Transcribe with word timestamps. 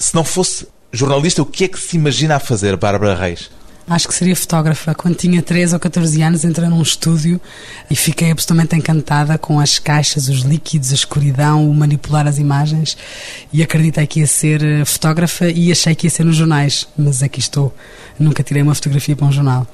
Se 0.00 0.14
não 0.14 0.24
fosse 0.24 0.66
jornalista, 0.90 1.42
o 1.42 1.46
que 1.46 1.64
é 1.64 1.68
que 1.68 1.78
se 1.78 1.94
imagina 1.96 2.36
a 2.36 2.40
fazer, 2.40 2.74
Bárbara 2.74 3.14
Reis? 3.14 3.50
Acho 3.86 4.08
que 4.08 4.14
seria 4.14 4.34
fotógrafa. 4.34 4.94
Quando 4.94 5.14
tinha 5.16 5.42
13 5.42 5.74
ou 5.74 5.80
14 5.80 6.22
anos, 6.22 6.42
entrei 6.42 6.68
num 6.70 6.80
estúdio 6.80 7.38
e 7.90 7.94
fiquei 7.94 8.30
absolutamente 8.30 8.74
encantada 8.76 9.36
com 9.36 9.60
as 9.60 9.78
caixas, 9.78 10.28
os 10.28 10.40
líquidos, 10.40 10.90
a 10.90 10.94
escuridão, 10.94 11.68
o 11.68 11.74
manipular 11.74 12.26
as 12.26 12.38
imagens. 12.38 12.96
E 13.52 13.62
acreditei 13.62 14.06
que 14.06 14.20
ia 14.20 14.26
ser 14.26 14.62
eh, 14.62 14.84
fotógrafa 14.86 15.50
e 15.50 15.70
achei 15.70 15.94
que 15.94 16.06
ia 16.06 16.10
ser 16.10 16.24
nos 16.24 16.36
jornais. 16.36 16.88
Mas 16.96 17.22
aqui 17.22 17.40
estou. 17.40 17.74
Nunca 18.18 18.42
tirei 18.42 18.62
uma 18.62 18.74
fotografia 18.74 19.14
para 19.14 19.26
um 19.26 19.32
jornal. 19.32 19.66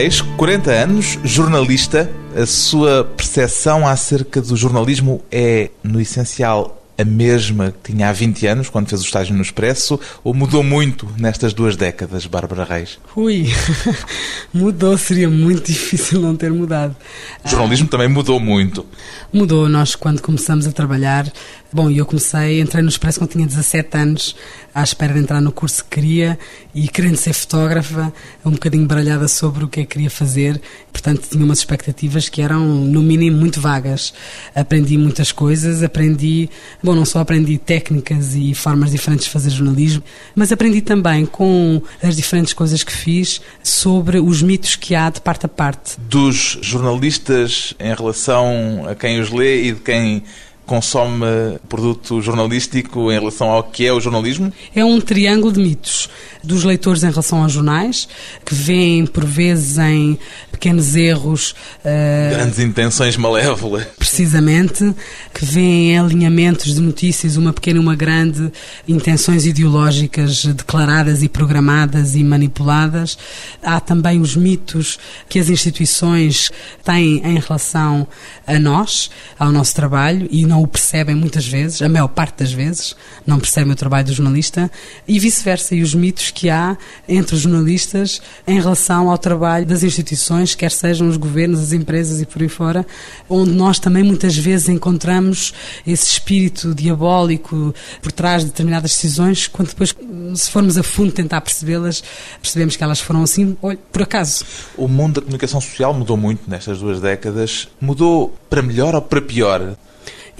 Reis, 0.00 0.22
40 0.22 0.70
anos, 0.70 1.18
jornalista. 1.22 2.10
A 2.34 2.46
sua 2.46 3.04
percepção 3.04 3.86
acerca 3.86 4.40
do 4.40 4.56
jornalismo 4.56 5.22
é, 5.30 5.68
no 5.84 6.00
essencial, 6.00 6.82
a 6.96 7.04
mesma 7.04 7.74
que 7.82 7.92
tinha 7.92 8.08
há 8.08 8.12
20 8.12 8.46
anos, 8.46 8.70
quando 8.70 8.88
fez 8.88 9.02
o 9.02 9.04
estágio 9.04 9.34
no 9.34 9.42
Expresso, 9.42 10.00
ou 10.24 10.32
mudou 10.32 10.62
muito 10.62 11.06
nestas 11.18 11.52
duas 11.52 11.76
décadas, 11.76 12.24
Bárbara 12.24 12.64
Reis? 12.64 12.98
Ui, 13.14 13.52
mudou, 14.54 14.96
seria 14.96 15.28
muito 15.28 15.66
difícil 15.70 16.18
não 16.18 16.34
ter 16.34 16.50
mudado. 16.50 16.96
O 17.44 17.48
jornalismo 17.50 17.86
ah, 17.86 17.90
também 17.90 18.08
mudou 18.08 18.40
muito. 18.40 18.86
Mudou, 19.30 19.68
nós 19.68 19.94
quando 19.94 20.22
começamos 20.22 20.66
a 20.66 20.72
trabalhar, 20.72 21.30
Bom, 21.72 21.88
eu 21.88 22.04
comecei, 22.04 22.60
entrei 22.60 22.82
no 22.82 22.88
Expresso 22.88 23.20
quando 23.20 23.30
tinha 23.30 23.46
17 23.46 23.96
anos, 23.96 24.34
à 24.74 24.82
espera 24.82 25.14
de 25.14 25.20
entrar 25.20 25.40
no 25.40 25.52
curso 25.52 25.84
que 25.84 26.00
queria 26.00 26.36
e 26.74 26.88
querendo 26.88 27.14
ser 27.14 27.32
fotógrafa, 27.32 28.12
um 28.44 28.50
bocadinho 28.50 28.86
baralhada 28.86 29.28
sobre 29.28 29.62
o 29.62 29.68
que 29.68 29.80
é 29.80 29.84
que 29.84 29.90
queria 29.90 30.10
fazer. 30.10 30.60
Portanto, 30.92 31.28
tinha 31.30 31.44
umas 31.44 31.58
expectativas 31.58 32.28
que 32.28 32.42
eram, 32.42 32.64
no 32.64 33.00
mínimo, 33.00 33.36
muito 33.36 33.60
vagas. 33.60 34.12
Aprendi 34.52 34.98
muitas 34.98 35.30
coisas, 35.30 35.84
aprendi, 35.84 36.50
bom, 36.82 36.92
não 36.96 37.04
só 37.04 37.20
aprendi 37.20 37.56
técnicas 37.56 38.34
e 38.34 38.52
formas 38.52 38.90
diferentes 38.90 39.26
de 39.26 39.30
fazer 39.30 39.50
jornalismo, 39.50 40.02
mas 40.34 40.50
aprendi 40.50 40.80
também 40.80 41.24
com 41.24 41.80
as 42.02 42.16
diferentes 42.16 42.52
coisas 42.52 42.82
que 42.82 42.92
fiz 42.92 43.40
sobre 43.62 44.18
os 44.18 44.42
mitos 44.42 44.74
que 44.74 44.96
há 44.96 45.08
de 45.08 45.20
parte 45.20 45.46
a 45.46 45.48
parte. 45.48 46.00
Dos 46.00 46.58
jornalistas 46.62 47.74
em 47.78 47.94
relação 47.94 48.86
a 48.88 48.96
quem 48.96 49.20
os 49.20 49.30
lê 49.30 49.66
e 49.68 49.72
de 49.72 49.80
quem 49.80 50.24
consome 50.70 51.26
produto 51.68 52.22
jornalístico 52.22 53.10
em 53.10 53.18
relação 53.18 53.50
ao 53.50 53.64
que 53.64 53.84
é 53.84 53.92
o 53.92 53.98
jornalismo? 53.98 54.52
É 54.72 54.84
um 54.84 55.00
triângulo 55.00 55.52
de 55.52 55.60
mitos. 55.60 56.08
Dos 56.44 56.62
leitores 56.62 57.02
em 57.02 57.10
relação 57.10 57.42
aos 57.42 57.52
jornais, 57.52 58.08
que 58.46 58.54
veem 58.54 59.04
por 59.04 59.24
vezes 59.24 59.78
em 59.78 60.16
pequenos 60.52 60.94
erros. 60.94 61.56
Uh, 61.80 62.36
Grandes 62.36 62.60
intenções 62.60 63.16
malévolas. 63.16 63.84
Precisamente, 63.98 64.94
que 65.34 65.44
veem 65.44 65.90
em 65.90 65.98
alinhamentos 65.98 66.72
de 66.72 66.80
notícias, 66.80 67.36
uma 67.36 67.52
pequena 67.52 67.78
e 67.78 67.82
uma 67.82 67.96
grande, 67.96 68.52
intenções 68.86 69.46
ideológicas 69.46 70.44
declaradas 70.44 71.22
e 71.24 71.28
programadas 71.28 72.14
e 72.14 72.22
manipuladas. 72.22 73.18
Há 73.60 73.80
também 73.80 74.20
os 74.20 74.36
mitos 74.36 75.00
que 75.28 75.40
as 75.40 75.50
instituições 75.50 76.48
têm 76.84 77.22
em 77.24 77.40
relação 77.40 78.06
a 78.46 78.58
nós, 78.58 79.10
ao 79.36 79.50
nosso 79.50 79.74
trabalho, 79.74 80.28
e 80.30 80.46
não 80.46 80.59
o 80.62 80.66
percebem 80.66 81.14
muitas 81.14 81.46
vezes, 81.46 81.80
a 81.82 81.88
maior 81.88 82.08
parte 82.08 82.38
das 82.38 82.52
vezes, 82.52 82.94
não 83.26 83.38
percebem 83.38 83.72
o 83.72 83.76
trabalho 83.76 84.06
do 84.06 84.12
jornalista, 84.12 84.70
e 85.06 85.18
vice-versa, 85.18 85.74
e 85.74 85.82
os 85.82 85.94
mitos 85.94 86.30
que 86.30 86.50
há 86.50 86.76
entre 87.08 87.34
os 87.34 87.42
jornalistas 87.42 88.20
em 88.46 88.60
relação 88.60 89.10
ao 89.10 89.18
trabalho 89.18 89.66
das 89.66 89.82
instituições 89.82 90.54
quer 90.54 90.70
sejam 90.70 91.08
os 91.08 91.16
governos, 91.16 91.60
as 91.60 91.72
empresas 91.72 92.20
e 92.20 92.26
por 92.26 92.42
aí 92.42 92.48
fora, 92.48 92.86
onde 93.28 93.52
nós 93.52 93.78
também 93.78 94.02
muitas 94.02 94.36
vezes 94.36 94.68
encontramos 94.68 95.52
esse 95.86 96.06
espírito 96.06 96.74
diabólico 96.74 97.74
por 98.02 98.12
trás 98.12 98.42
de 98.42 98.50
determinadas 98.50 98.92
decisões, 98.92 99.46
quando 99.46 99.68
depois, 99.68 99.94
se 100.34 100.50
formos 100.50 100.76
a 100.76 100.82
fundo 100.82 101.12
tentar 101.12 101.40
percebê-las, 101.40 102.02
percebemos 102.40 102.76
que 102.76 102.84
elas 102.84 103.00
foram 103.00 103.22
assim, 103.22 103.56
olha, 103.62 103.78
por 103.90 104.02
acaso. 104.02 104.44
O 104.76 104.88
mundo 104.88 105.14
da 105.14 105.20
comunicação 105.22 105.60
social 105.60 105.94
mudou 105.94 106.16
muito 106.16 106.48
nestas 106.48 106.78
duas 106.78 107.00
décadas. 107.00 107.68
Mudou 107.80 108.34
para 108.48 108.62
melhor 108.62 108.94
ou 108.94 109.02
para 109.02 109.20
pior? 109.20 109.76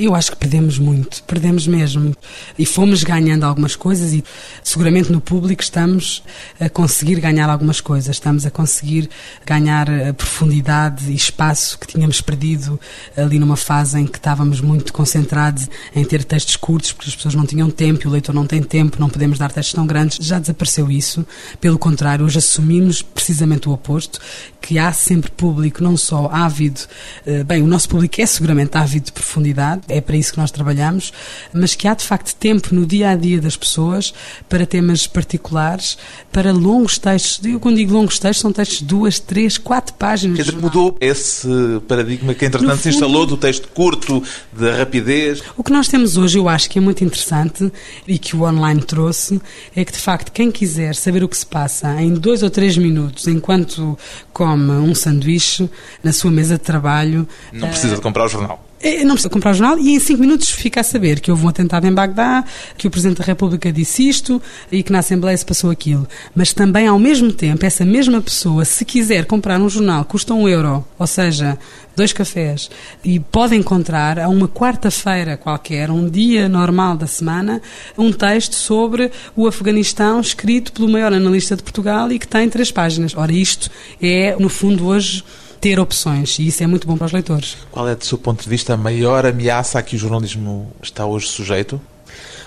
Eu 0.02 0.14
acho 0.14 0.30
que 0.30 0.38
perdemos 0.38 0.78
muito, 0.78 1.22
perdemos 1.24 1.66
mesmo. 1.66 2.16
E 2.58 2.64
fomos 2.64 3.04
ganhando 3.04 3.44
algumas 3.44 3.76
coisas 3.76 4.14
e 4.14 4.24
seguramente 4.64 5.12
no 5.12 5.20
público 5.20 5.62
estamos 5.62 6.22
a 6.58 6.70
conseguir 6.70 7.20
ganhar 7.20 7.50
algumas 7.50 7.82
coisas, 7.82 8.16
estamos 8.16 8.46
a 8.46 8.50
conseguir 8.50 9.10
ganhar 9.44 9.90
a 9.90 10.14
profundidade 10.14 11.12
e 11.12 11.14
espaço 11.14 11.78
que 11.78 11.86
tínhamos 11.86 12.22
perdido 12.22 12.80
ali 13.14 13.38
numa 13.38 13.58
fase 13.58 14.00
em 14.00 14.06
que 14.06 14.16
estávamos 14.16 14.62
muito 14.62 14.90
concentrados 14.90 15.68
em 15.94 16.02
ter 16.02 16.24
textos 16.24 16.56
curtos, 16.56 16.92
porque 16.94 17.10
as 17.10 17.16
pessoas 17.16 17.34
não 17.34 17.44
tinham 17.44 17.68
tempo, 17.68 18.08
o 18.08 18.10
leitor 18.10 18.34
não 18.34 18.46
tem 18.46 18.62
tempo, 18.62 18.96
não 18.98 19.10
podemos 19.10 19.38
dar 19.38 19.52
textos 19.52 19.74
tão 19.74 19.86
grandes. 19.86 20.16
Já 20.26 20.38
desapareceu 20.38 20.90
isso. 20.90 21.26
Pelo 21.60 21.78
contrário, 21.78 22.24
hoje 22.24 22.38
assumimos 22.38 23.02
precisamente 23.02 23.68
o 23.68 23.72
oposto, 23.72 24.18
que 24.62 24.78
há 24.78 24.94
sempre 24.94 25.30
público 25.30 25.82
não 25.82 25.94
só 25.94 26.30
ávido, 26.32 26.80
eh, 27.26 27.44
bem, 27.44 27.62
o 27.62 27.66
nosso 27.66 27.86
público 27.86 28.18
é 28.18 28.24
seguramente 28.24 28.78
ávido 28.78 29.06
de 29.06 29.12
profundidade, 29.12 29.89
é 29.90 30.00
para 30.00 30.16
isso 30.16 30.32
que 30.32 30.38
nós 30.38 30.50
trabalhamos, 30.50 31.12
mas 31.52 31.74
que 31.74 31.86
há 31.88 31.94
de 31.94 32.04
facto 32.04 32.34
tempo 32.34 32.74
no 32.74 32.86
dia 32.86 33.10
a 33.10 33.16
dia 33.16 33.40
das 33.40 33.56
pessoas 33.56 34.14
para 34.48 34.64
temas 34.66 35.06
particulares, 35.06 35.98
para 36.32 36.52
longos 36.52 36.98
textos. 36.98 37.44
Eu 37.44 37.60
quando 37.60 37.76
digo 37.76 37.92
longos 37.92 38.18
textos, 38.18 38.40
são 38.40 38.52
textos 38.52 38.78
de 38.78 38.84
duas, 38.84 39.18
três, 39.18 39.58
quatro 39.58 39.94
páginas. 39.94 40.36
Quer 40.36 40.44
dizer, 40.44 40.60
mudou 40.60 40.96
esse 41.00 41.48
paradigma 41.86 42.34
que 42.34 42.46
entretanto 42.46 42.70
fundo, 42.70 42.82
se 42.82 42.88
instalou 42.88 43.26
do 43.26 43.36
texto 43.36 43.68
curto, 43.68 44.22
da 44.52 44.76
rapidez. 44.76 45.42
O 45.56 45.64
que 45.64 45.72
nós 45.72 45.88
temos 45.88 46.16
hoje, 46.16 46.38
eu 46.38 46.48
acho 46.48 46.70
que 46.70 46.78
é 46.78 46.82
muito 46.82 47.04
interessante 47.04 47.72
e 48.06 48.18
que 48.18 48.36
o 48.36 48.42
online 48.42 48.82
trouxe, 48.82 49.40
é 49.74 49.84
que 49.84 49.92
de 49.92 49.98
facto 49.98 50.32
quem 50.32 50.50
quiser 50.50 50.94
saber 50.94 51.22
o 51.22 51.28
que 51.28 51.36
se 51.36 51.46
passa 51.46 52.00
em 52.00 52.14
dois 52.14 52.42
ou 52.42 52.50
três 52.50 52.76
minutos, 52.76 53.26
enquanto 53.26 53.98
come 54.32 54.72
um 54.72 54.94
sanduíche 54.94 55.68
na 56.02 56.12
sua 56.12 56.30
mesa 56.30 56.54
de 56.54 56.62
trabalho. 56.62 57.26
Não 57.52 57.68
precisa 57.68 57.96
de 57.96 58.00
comprar 58.00 58.24
o 58.24 58.28
jornal. 58.28 58.69
É, 58.82 59.04
não 59.04 59.14
precisa 59.14 59.28
comprar 59.28 59.50
o 59.50 59.54
jornal 59.54 59.78
e 59.78 59.90
em 59.90 60.00
5 60.00 60.18
minutos 60.18 60.48
fica 60.48 60.80
a 60.80 60.82
saber 60.82 61.20
que 61.20 61.30
houve 61.30 61.44
um 61.44 61.48
atentado 61.48 61.86
em 61.86 61.92
Bagdá, 61.92 62.42
que 62.78 62.86
o 62.86 62.90
Presidente 62.90 63.18
da 63.18 63.24
República 63.24 63.70
disse 63.70 64.08
isto 64.08 64.40
e 64.72 64.82
que 64.82 64.90
na 64.90 65.00
Assembleia 65.00 65.36
se 65.36 65.44
passou 65.44 65.70
aquilo. 65.70 66.08
Mas 66.34 66.54
também, 66.54 66.86
ao 66.86 66.98
mesmo 66.98 67.30
tempo, 67.30 67.66
essa 67.66 67.84
mesma 67.84 68.22
pessoa, 68.22 68.64
se 68.64 68.82
quiser 68.86 69.26
comprar 69.26 69.60
um 69.60 69.68
jornal, 69.68 70.02
custa 70.06 70.32
um 70.32 70.48
euro, 70.48 70.82
ou 70.98 71.06
seja, 71.06 71.58
dois 71.94 72.14
cafés, 72.14 72.70
e 73.04 73.20
pode 73.20 73.54
encontrar 73.54 74.18
a 74.18 74.28
uma 74.30 74.48
quarta-feira 74.48 75.36
qualquer, 75.36 75.90
um 75.90 76.08
dia 76.08 76.48
normal 76.48 76.96
da 76.96 77.06
semana, 77.06 77.60
um 77.98 78.10
texto 78.10 78.54
sobre 78.54 79.10
o 79.36 79.46
Afeganistão 79.46 80.20
escrito 80.20 80.72
pelo 80.72 80.88
maior 80.88 81.12
analista 81.12 81.54
de 81.54 81.62
Portugal 81.62 82.10
e 82.10 82.18
que 82.18 82.26
tem 82.26 82.48
três 82.48 82.70
páginas. 82.70 83.14
Ora, 83.14 83.32
isto 83.32 83.70
é, 84.00 84.34
no 84.38 84.48
fundo, 84.48 84.86
hoje 84.86 85.22
ter 85.60 85.78
opções 85.78 86.38
e 86.38 86.46
isso 86.46 86.62
é 86.62 86.66
muito 86.66 86.86
bom 86.86 86.96
para 86.96 87.06
os 87.06 87.12
leitores. 87.12 87.56
Qual 87.70 87.88
é, 87.88 87.94
do 87.94 88.04
seu 88.04 88.18
ponto 88.18 88.42
de 88.42 88.48
vista, 88.48 88.74
a 88.74 88.76
maior 88.76 89.26
ameaça 89.26 89.78
a 89.78 89.82
que 89.82 89.96
o 89.96 89.98
jornalismo 89.98 90.72
está 90.82 91.06
hoje 91.06 91.26
sujeito? 91.28 91.80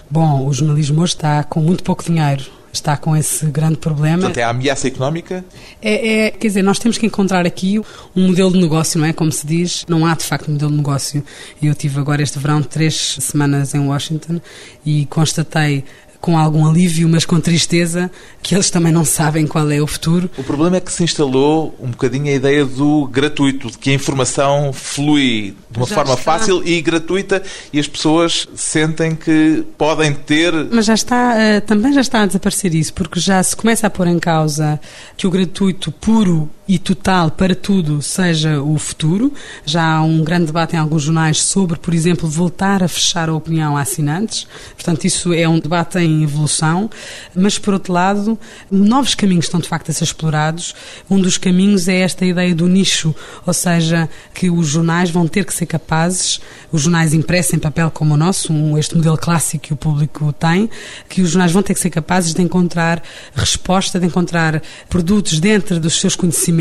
Bom, 0.10 0.46
o 0.48 0.54
jornalismo 0.54 1.02
hoje 1.02 1.14
está 1.14 1.44
com 1.44 1.62
muito 1.62 1.84
pouco 1.84 2.04
dinheiro 2.04 2.46
está 2.74 2.98
com 2.98 3.16
esse 3.16 3.46
grande 3.46 3.78
problema. 3.78 4.18
Portanto, 4.18 4.38
é 4.40 4.44
a 4.44 4.50
ameaça 4.50 4.88
económica? 4.88 5.46
É, 5.82 6.26
é, 6.26 6.32
quer 6.32 6.48
dizer, 6.48 6.64
nós 6.64 6.80
temos 6.80 6.98
que 6.98 7.06
encontrar 7.06 7.46
aqui 7.46 7.80
um 8.16 8.28
modelo 8.28 8.52
de 8.52 8.60
negócio, 8.60 9.00
não 9.00 9.06
é? 9.06 9.14
Como 9.14 9.32
se 9.32 9.46
diz, 9.46 9.86
não 9.88 10.06
há 10.06 10.16
de 10.16 10.24
facto 10.24 10.50
um 10.50 10.54
modelo 10.54 10.72
de 10.72 10.78
negócio. 10.78 11.24
Eu 11.62 11.76
tive 11.76 12.00
agora 12.00 12.24
este 12.24 12.40
verão 12.40 12.64
três 12.64 13.18
semanas 13.22 13.76
em 13.76 13.80
Washington 13.80 14.42
e 14.84 15.06
constatei 15.06 15.86
com 16.24 16.38
algum 16.38 16.66
alívio, 16.66 17.10
mas 17.10 17.26
com 17.26 17.38
tristeza, 17.38 18.10
que 18.42 18.56
eles 18.56 18.70
também 18.70 18.94
não 18.94 19.04
sabem 19.04 19.46
qual 19.46 19.70
é 19.70 19.82
o 19.82 19.86
futuro. 19.86 20.32
O 20.38 20.44
problema 20.44 20.78
é 20.78 20.80
que 20.80 20.90
se 20.90 21.04
instalou 21.04 21.76
um 21.78 21.90
bocadinho 21.90 22.28
a 22.28 22.32
ideia 22.32 22.64
do 22.64 23.06
gratuito, 23.08 23.70
de 23.70 23.78
que 23.78 23.90
a 23.90 23.94
informação 23.94 24.72
flui 24.72 25.54
de 25.70 25.78
uma 25.78 25.86
já 25.86 25.96
forma 25.96 26.14
está. 26.14 26.24
fácil 26.24 26.66
e 26.66 26.82
gratuita 26.82 27.44
e 27.74 27.78
as 27.78 27.90
pessoas 27.90 28.48
sentem 28.56 29.18
que 29.18 29.66
podem 29.78 30.14
ter. 30.14 30.54
Mas 30.72 30.86
já 30.86 30.94
está, 30.94 31.38
eh, 31.38 31.60
também 31.60 31.92
já 31.92 32.00
está 32.00 32.22
a 32.22 32.26
desaparecer 32.26 32.74
isso, 32.74 32.94
porque 32.94 33.20
já 33.20 33.44
se 33.44 33.54
começa 33.54 33.86
a 33.86 33.90
pôr 33.90 34.08
em 34.08 34.18
causa 34.18 34.80
que 35.18 35.28
o 35.28 35.30
gratuito 35.30 35.92
puro 35.92 36.50
e 36.68 36.80
total 36.80 37.30
para 37.30 37.54
tudo 37.54 38.02
seja 38.02 38.62
o 38.62 38.78
futuro. 38.78 39.34
Já 39.66 39.98
há 39.98 40.02
um 40.02 40.24
grande 40.24 40.46
debate 40.46 40.76
em 40.76 40.80
alguns 40.80 41.04
jornais 41.04 41.42
sobre, 41.42 41.78
por 41.78 41.94
exemplo, 41.94 42.30
voltar 42.30 42.82
a 42.82 42.88
fechar 42.88 43.30
a 43.30 43.34
opinião 43.34 43.76
a 43.76 43.82
assinantes. 43.82 44.48
Portanto, 44.76 45.06
isso 45.06 45.34
é 45.34 45.48
um 45.48 45.60
debate 45.60 46.00
em 46.00 46.24
evolução. 46.24 46.90
Mas, 47.36 47.58
por 47.58 47.74
outro 47.74 47.92
lado, 47.92 48.40
novos 48.72 49.14
caminhos 49.14 49.46
estão 49.46 49.60
de 49.60 49.68
facto 49.68 49.90
a 49.90 49.94
ser 49.94 50.06
explorados. 50.06 50.74
Um 51.10 51.20
dos 51.20 51.38
caminhos 51.38 51.88
é 51.88 52.00
esta 52.00 52.26
ideia 52.26 52.56
do 52.56 52.68
nicho, 52.68 53.14
ou 53.46 53.54
seja, 53.54 54.10
que 54.34 54.50
os 54.50 54.68
jornais 54.68 55.10
vão 55.10 55.28
ter 55.28 55.46
que 55.46 55.54
ser 55.54 55.66
capazes, 55.66 56.40
os 56.72 56.84
jornais 56.84 57.14
impressos 57.14 57.54
em 57.54 57.60
papel 57.60 57.92
como 57.92 58.14
o 58.14 58.18
nosso, 58.18 58.54
este 58.78 58.96
modelo 58.96 59.18
clássico 59.18 59.64
que 59.64 59.74
o 59.74 59.76
público 59.76 60.32
tem, 60.34 60.70
que 61.10 61.22
os 61.22 61.32
jornais 61.32 61.52
vão 61.52 61.62
ter 61.62 61.74
que 61.74 61.80
ser 61.80 61.90
capazes 61.90 62.34
de 62.34 62.42
encontrar 62.42 63.04
resposta, 63.36 64.00
de 64.00 64.06
encontrar 64.06 64.62
produtos 64.90 65.40
dentro 65.40 65.80
dos 65.80 66.00
seus 66.00 66.16
conhecimentos 66.16 66.53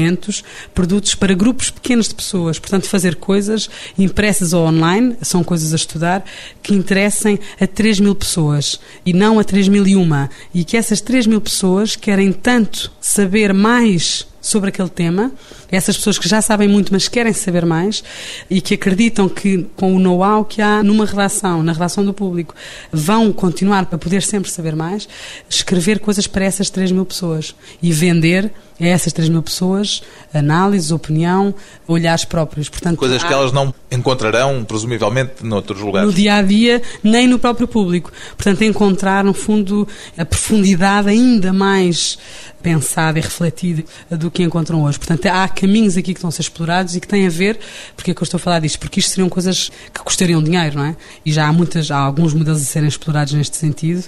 produtos 0.75 1.15
para 1.15 1.35
grupos 1.35 1.71
pequenos 1.71 2.09
de 2.09 2.15
pessoas. 2.15 2.59
Portanto, 2.59 2.89
fazer 2.89 3.17
coisas 3.17 3.69
impressas 3.99 4.53
ou 4.53 4.67
online, 4.67 5.17
são 5.23 5.44
coisas 5.44 5.73
a 5.73 5.77
estudar, 5.77 6.25
que 6.62 6.75
interessem 6.75 7.39
a 7.61 7.67
3 7.67 8.00
mil 8.00 8.15
pessoas 8.15 8.81
e 9.05 9.12
não 9.12 9.39
a 9.39 9.44
3 9.44 9.69
mil 9.69 9.87
e 9.87 9.94
uma. 9.94 10.31
E 10.55 10.65
que 10.65 10.77
essas 10.77 11.00
3 11.00 11.27
mil 11.27 11.41
pessoas 11.41 11.94
querem 11.97 12.33
tanto 12.33 12.91
saber 13.00 13.53
mais 13.53 14.27
sobre 14.43 14.71
aquele 14.71 14.89
tema, 14.89 15.33
essas 15.71 15.97
pessoas 15.97 16.19
que 16.19 16.29
já 16.29 16.43
sabem 16.43 16.69
muito, 16.69 16.93
mas 16.93 17.06
querem 17.06 17.33
saber 17.33 17.65
mais 17.65 18.03
e 18.50 18.61
que 18.61 18.75
acreditam 18.75 19.29
que, 19.29 19.67
com 19.77 19.94
o 19.94 20.00
know-how 20.00 20.44
que 20.44 20.61
há 20.61 20.83
numa 20.83 21.06
redação, 21.06 21.62
na 21.62 21.73
redação 21.73 22.05
do 22.05 22.12
público, 22.12 22.53
vão 22.93 23.33
continuar 23.33 23.87
para 23.87 23.97
poder 23.97 24.23
sempre 24.23 24.50
saber 24.50 24.75
mais, 24.75 25.09
escrever 25.49 26.00
coisas 26.00 26.27
para 26.27 26.44
essas 26.44 26.69
3 26.69 26.91
mil 26.91 27.06
pessoas 27.06 27.55
e 27.81 27.93
vender 27.93 28.53
a 28.81 28.87
essas 28.87 29.12
3 29.12 29.29
mil 29.29 29.43
pessoas 29.43 30.03
análise, 30.35 30.93
opinião, 30.93 31.55
olhares 31.87 32.25
próprios. 32.25 32.69
Portanto, 32.69 32.99
coisas 32.99 33.23
há... 33.23 33.27
que 33.27 33.33
elas 33.33 33.53
não 33.53 33.73
encontrarão, 33.91 34.65
presumivelmente, 34.65 35.44
noutros 35.44 35.81
lugares. 35.81 36.09
No 36.09 36.15
dia 36.15 36.37
a 36.37 36.43
dia, 36.43 36.83
nem 37.03 37.27
no 37.27 37.39
próprio 37.39 37.69
público. 37.69 38.11
Portanto, 38.37 38.65
encontrar, 38.65 39.23
no 39.23 39.35
fundo, 39.35 39.87
a 40.17 40.25
profundidade 40.25 41.09
ainda 41.09 41.53
mais 41.53 42.19
pensada 42.62 43.19
e 43.19 43.23
refletida 43.23 43.85
do 44.11 44.31
que 44.32 44.43
encontram 44.43 44.82
hoje. 44.82 44.99
Portanto, 44.99 45.26
há 45.26 45.49
caminhos 45.49 45.96
aqui 45.96 46.12
que 46.14 46.19
estão 46.19 46.29
a 46.29 46.32
ser 46.32 46.43
explorados 46.43 46.96
e 46.96 47.00
que 47.00 47.06
têm 47.06 47.26
a 47.26 47.31
ver, 47.31 47.58
porque 47.94 48.11
é 48.11 48.14
que 48.14 48.20
eu 48.20 48.25
estou 48.25 48.38
a 48.38 48.40
falar 48.40 48.61
disto? 48.61 48.79
Porque 48.79 49.00
isto 49.00 49.11
seriam 49.11 49.29
coisas 49.29 49.70
que 49.93 50.00
custariam 50.00 50.43
dinheiro, 50.43 50.76
não 50.76 50.84
é? 50.84 50.96
E 51.25 51.32
já 51.32 51.46
há 51.46 51.52
muitas, 51.52 51.90
há 51.90 51.99
alguns 51.99 52.34
modelos 52.34 52.62
a 52.62 52.64
serem 52.64 52.88
explorados 52.88 53.32
neste 53.34 53.56
sentido 53.56 54.05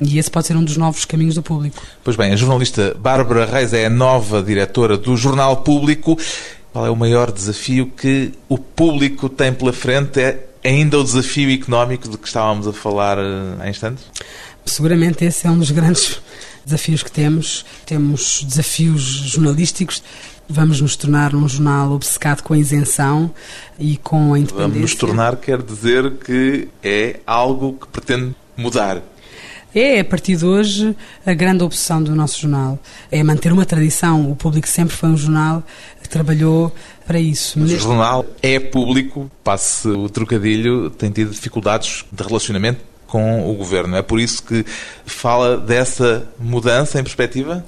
e 0.00 0.18
esse 0.18 0.30
pode 0.30 0.46
ser 0.46 0.56
um 0.56 0.64
dos 0.64 0.76
novos 0.76 1.04
caminhos 1.04 1.34
do 1.34 1.42
público. 1.42 1.82
Pois 2.04 2.16
bem, 2.16 2.32
a 2.32 2.36
jornalista 2.36 2.96
Bárbara 2.98 3.46
Reis 3.46 3.72
é 3.72 3.86
a 3.86 3.90
nova 3.90 4.42
diretora 4.42 4.96
do 4.96 5.16
Jornal 5.16 5.58
Público. 5.58 6.16
Qual 6.72 6.86
é 6.86 6.90
o 6.90 6.96
maior 6.96 7.32
desafio 7.32 7.86
que 7.86 8.32
o 8.48 8.58
público 8.58 9.28
tem 9.28 9.52
pela 9.52 9.72
frente? 9.72 10.20
É 10.20 10.48
ainda 10.62 10.98
o 10.98 11.04
desafio 11.04 11.52
económico 11.52 12.08
de 12.08 12.16
que 12.16 12.26
estávamos 12.26 12.66
a 12.66 12.72
falar 12.72 13.18
eh, 13.18 13.56
há 13.58 13.68
instantes? 13.68 14.04
Seguramente 14.64 15.24
esse 15.24 15.46
é 15.46 15.50
um 15.50 15.58
dos 15.58 15.70
grandes 15.70 16.20
desafios 16.68 17.02
que 17.02 17.10
temos. 17.10 17.64
Temos 17.84 18.44
desafios 18.44 19.02
jornalísticos. 19.02 20.02
Vamos 20.48 20.80
nos 20.80 20.96
tornar 20.96 21.34
um 21.34 21.46
jornal 21.48 21.92
obcecado 21.92 22.42
com 22.42 22.54
a 22.54 22.58
isenção 22.58 23.30
e 23.78 23.96
com 23.98 24.32
a 24.32 24.38
independência. 24.38 24.68
Vamos 24.68 24.80
nos 24.80 24.94
tornar 24.94 25.36
quer 25.36 25.62
dizer 25.62 26.12
que 26.24 26.68
é 26.82 27.20
algo 27.26 27.74
que 27.74 27.86
pretende 27.88 28.34
mudar. 28.56 29.02
É, 29.74 30.00
a 30.00 30.04
partir 30.04 30.36
de 30.36 30.46
hoje, 30.46 30.96
a 31.26 31.34
grande 31.34 31.62
obsessão 31.62 32.02
do 32.02 32.14
nosso 32.14 32.40
jornal. 32.40 32.78
É 33.10 33.22
manter 33.22 33.52
uma 33.52 33.66
tradição. 33.66 34.30
O 34.30 34.34
Público 34.34 34.66
sempre 34.66 34.96
foi 34.96 35.10
um 35.10 35.16
jornal 35.16 35.62
que 36.02 36.08
trabalhou 36.08 36.74
para 37.06 37.20
isso. 37.20 37.58
Mas 37.58 37.72
o 37.72 37.78
jornal 37.78 38.24
é 38.42 38.58
público, 38.58 39.30
passe 39.44 39.86
o 39.86 40.08
trocadilho, 40.08 40.88
tem 40.88 41.10
tido 41.10 41.30
dificuldades 41.30 42.04
de 42.10 42.22
relacionamento 42.22 42.80
com 43.08 43.50
o 43.50 43.54
governo. 43.54 43.96
É 43.96 44.02
por 44.02 44.20
isso 44.20 44.42
que 44.42 44.64
fala 45.04 45.56
dessa 45.56 46.28
mudança 46.38 47.00
em 47.00 47.02
perspectiva? 47.02 47.64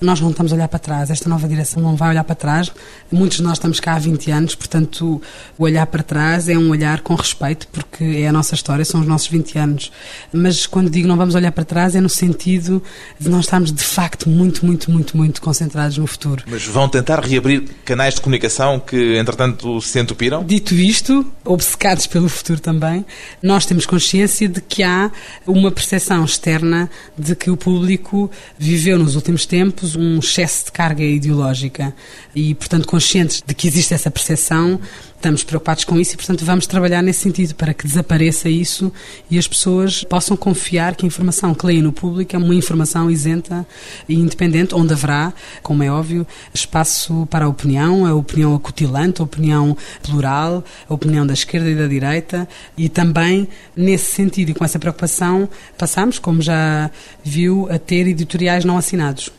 Nós 0.00 0.18
não 0.18 0.30
estamos 0.30 0.50
a 0.50 0.56
olhar 0.56 0.68
para 0.68 0.78
trás, 0.78 1.10
esta 1.10 1.28
nova 1.28 1.46
direção 1.46 1.82
não 1.82 1.94
vai 1.94 2.10
olhar 2.10 2.24
para 2.24 2.34
trás. 2.34 2.72
Muitos 3.12 3.36
de 3.36 3.42
nós 3.42 3.54
estamos 3.54 3.80
cá 3.80 3.96
há 3.96 3.98
20 3.98 4.30
anos, 4.30 4.54
portanto, 4.54 5.20
o 5.58 5.64
olhar 5.64 5.86
para 5.86 6.02
trás 6.02 6.48
é 6.48 6.56
um 6.56 6.70
olhar 6.70 7.02
com 7.02 7.14
respeito, 7.14 7.68
porque 7.68 8.02
é 8.02 8.28
a 8.28 8.32
nossa 8.32 8.54
história, 8.54 8.82
são 8.82 9.00
os 9.00 9.06
nossos 9.06 9.28
20 9.28 9.58
anos. 9.58 9.92
Mas 10.32 10.66
quando 10.66 10.88
digo 10.88 11.06
não 11.06 11.18
vamos 11.18 11.34
olhar 11.34 11.52
para 11.52 11.64
trás, 11.64 11.94
é 11.94 12.00
no 12.00 12.08
sentido 12.08 12.82
de 13.18 13.28
nós 13.28 13.44
estarmos 13.44 13.70
de 13.70 13.82
facto 13.82 14.28
muito, 14.28 14.64
muito, 14.64 14.90
muito, 14.90 15.16
muito 15.18 15.42
concentrados 15.42 15.98
no 15.98 16.06
futuro. 16.06 16.44
Mas 16.46 16.64
vão 16.64 16.88
tentar 16.88 17.20
reabrir 17.20 17.68
canais 17.84 18.14
de 18.14 18.22
comunicação 18.22 18.80
que, 18.80 19.18
entretanto, 19.18 19.82
se 19.82 20.00
entupiram? 20.00 20.42
Dito 20.42 20.74
isto, 20.74 21.26
obcecados 21.44 22.06
pelo 22.06 22.28
futuro 22.28 22.58
também, 22.58 23.04
nós 23.42 23.66
temos 23.66 23.84
consciência 23.84 24.48
de 24.48 24.62
que 24.62 24.82
há 24.82 25.10
uma 25.46 25.70
percepção 25.70 26.24
externa 26.24 26.88
de 27.18 27.36
que 27.36 27.50
o 27.50 27.56
público 27.56 28.30
viveu 28.58 28.98
nos 28.98 29.14
últimos 29.14 29.44
tempos 29.44 29.89
um 29.96 30.18
excesso 30.18 30.66
de 30.66 30.72
carga 30.72 31.02
ideológica 31.02 31.94
e, 32.34 32.54
portanto, 32.54 32.86
conscientes 32.86 33.42
de 33.46 33.54
que 33.54 33.66
existe 33.66 33.94
essa 33.94 34.10
percepção, 34.10 34.80
estamos 35.20 35.44
preocupados 35.44 35.84
com 35.84 36.00
isso 36.00 36.14
e, 36.14 36.16
portanto, 36.16 36.44
vamos 36.46 36.66
trabalhar 36.66 37.02
nesse 37.02 37.20
sentido 37.20 37.54
para 37.54 37.74
que 37.74 37.86
desapareça 37.86 38.48
isso 38.48 38.90
e 39.30 39.38
as 39.38 39.46
pessoas 39.46 40.02
possam 40.02 40.34
confiar 40.34 40.96
que 40.96 41.04
a 41.04 41.08
informação 41.08 41.54
que 41.54 41.66
leem 41.66 41.82
no 41.82 41.92
público 41.92 42.34
é 42.34 42.38
uma 42.38 42.54
informação 42.54 43.10
isenta 43.10 43.66
e 44.08 44.14
independente, 44.14 44.74
onde 44.74 44.94
haverá, 44.94 45.32
como 45.62 45.82
é 45.82 45.90
óbvio, 45.90 46.26
espaço 46.54 47.28
para 47.30 47.44
a 47.44 47.48
opinião, 47.48 48.06
a 48.06 48.14
opinião 48.14 48.54
acutilante, 48.54 49.20
a 49.20 49.24
opinião 49.24 49.76
plural, 50.02 50.64
a 50.88 50.94
opinião 50.94 51.26
da 51.26 51.34
esquerda 51.34 51.68
e 51.68 51.74
da 51.74 51.86
direita 51.86 52.48
e 52.76 52.88
também, 52.88 53.46
nesse 53.76 54.12
sentido 54.12 54.50
e 54.50 54.54
com 54.54 54.64
essa 54.64 54.78
preocupação, 54.78 55.48
passamos, 55.76 56.18
como 56.18 56.40
já 56.40 56.90
viu, 57.22 57.68
a 57.70 57.78
ter 57.78 58.06
editoriais 58.08 58.64
não 58.64 58.78
assinados. 58.78 59.30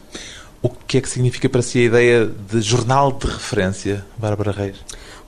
O 0.61 0.69
que 0.69 0.99
é 0.99 1.01
que 1.01 1.09
significa 1.09 1.49
para 1.49 1.61
si 1.61 1.79
a 1.79 1.83
ideia 1.83 2.25
de 2.27 2.61
jornal 2.61 3.11
de 3.11 3.25
referência, 3.25 4.05
Bárbara 4.17 4.51
Reis? 4.51 4.77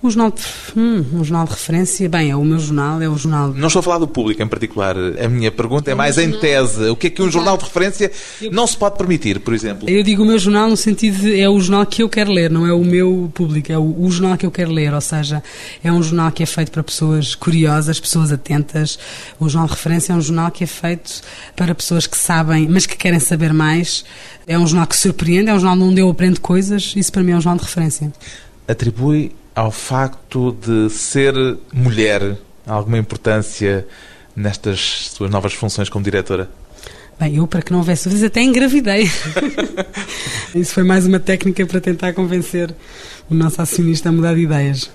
Um 0.03 0.09
jornal, 0.09 0.31
de, 0.31 0.43
hum, 0.77 1.05
um 1.13 1.23
jornal 1.23 1.45
de 1.45 1.51
referência, 1.51 2.09
bem, 2.09 2.29
é 2.29 2.35
o 2.35 2.43
meu 2.43 2.59
jornal, 2.59 3.01
é 3.01 3.07
o 3.07 3.17
jornal... 3.17 3.53
Não 3.53 3.67
estou 3.67 3.79
a 3.79 3.83
falar 3.83 3.99
do 3.99 4.07
público 4.07 4.43
em 4.43 4.47
particular. 4.47 4.97
A 4.97 5.29
minha 5.29 5.49
pergunta 5.49 5.89
é 5.89 5.95
mais 5.95 6.17
em 6.17 6.29
tese. 6.29 6.89
O 6.89 6.95
que 6.97 7.07
é 7.07 7.09
que 7.09 7.21
um 7.21 7.31
jornal 7.31 7.57
de 7.57 7.63
referência 7.63 8.11
não 8.51 8.67
se 8.67 8.75
pode 8.75 8.97
permitir, 8.97 9.39
por 9.39 9.53
exemplo? 9.53 9.89
Eu 9.89 10.03
digo 10.03 10.23
o 10.23 10.25
meu 10.25 10.37
jornal 10.37 10.69
no 10.69 10.75
sentido 10.75 11.19
de 11.19 11.39
é 11.39 11.49
o 11.49 11.57
jornal 11.57 11.85
que 11.85 12.03
eu 12.03 12.09
quero 12.09 12.33
ler, 12.33 12.51
não 12.51 12.67
é 12.67 12.73
o 12.73 12.83
meu 12.83 13.31
público, 13.33 13.71
é 13.71 13.77
o, 13.77 13.95
o 13.97 14.11
jornal 14.11 14.37
que 14.37 14.45
eu 14.45 14.51
quero 14.51 14.71
ler. 14.71 14.93
Ou 14.93 14.99
seja, 14.99 15.41
é 15.81 15.89
um 15.89 16.03
jornal 16.03 16.33
que 16.33 16.43
é 16.43 16.45
feito 16.45 16.69
para 16.69 16.83
pessoas 16.83 17.33
curiosas, 17.33 17.97
pessoas 17.97 18.29
atentas. 18.29 18.99
O 19.39 19.47
jornal 19.47 19.69
de 19.69 19.73
referência 19.75 20.11
é 20.11 20.15
um 20.17 20.21
jornal 20.21 20.51
que 20.51 20.65
é 20.65 20.67
feito 20.67 21.21
para 21.55 21.73
pessoas 21.73 22.05
que 22.05 22.17
sabem, 22.17 22.67
mas 22.67 22.85
que 22.85 22.97
querem 22.97 23.21
saber 23.21 23.53
mais. 23.53 24.03
É 24.45 24.59
um 24.59 24.67
jornal 24.67 24.85
que 24.85 24.97
surpreende, 24.97 25.49
é 25.49 25.53
um 25.53 25.59
jornal 25.61 25.87
onde 25.87 26.01
eu 26.01 26.09
aprendo 26.09 26.41
coisas. 26.41 26.91
Isso 26.93 27.09
para 27.09 27.23
mim 27.23 27.31
é 27.31 27.37
um 27.37 27.41
jornal 27.41 27.57
de 27.57 27.63
referência. 27.63 28.11
Atribui 28.67 29.31
ao 29.55 29.71
facto 29.71 30.51
de 30.51 30.89
ser 30.89 31.33
mulher 31.73 32.37
alguma 32.65 32.97
importância 32.97 33.85
nestas 34.35 35.11
suas 35.15 35.29
novas 35.29 35.53
funções 35.53 35.89
como 35.89 36.03
diretora? 36.03 36.49
Bem, 37.19 37.35
eu, 37.35 37.47
para 37.47 37.61
que 37.61 37.71
não 37.71 37.79
houvesse 37.79 38.05
dúvidas, 38.05 38.25
até 38.25 38.41
engravidei. 38.41 39.03
Isso 40.55 40.73
foi 40.73 40.83
mais 40.83 41.05
uma 41.05 41.19
técnica 41.19 41.65
para 41.65 41.79
tentar 41.79 42.13
convencer 42.13 42.73
o 43.29 43.35
nosso 43.35 43.61
acionista 43.61 44.09
a 44.09 44.11
mudar 44.11 44.33
de 44.33 44.41
ideias. 44.41 44.89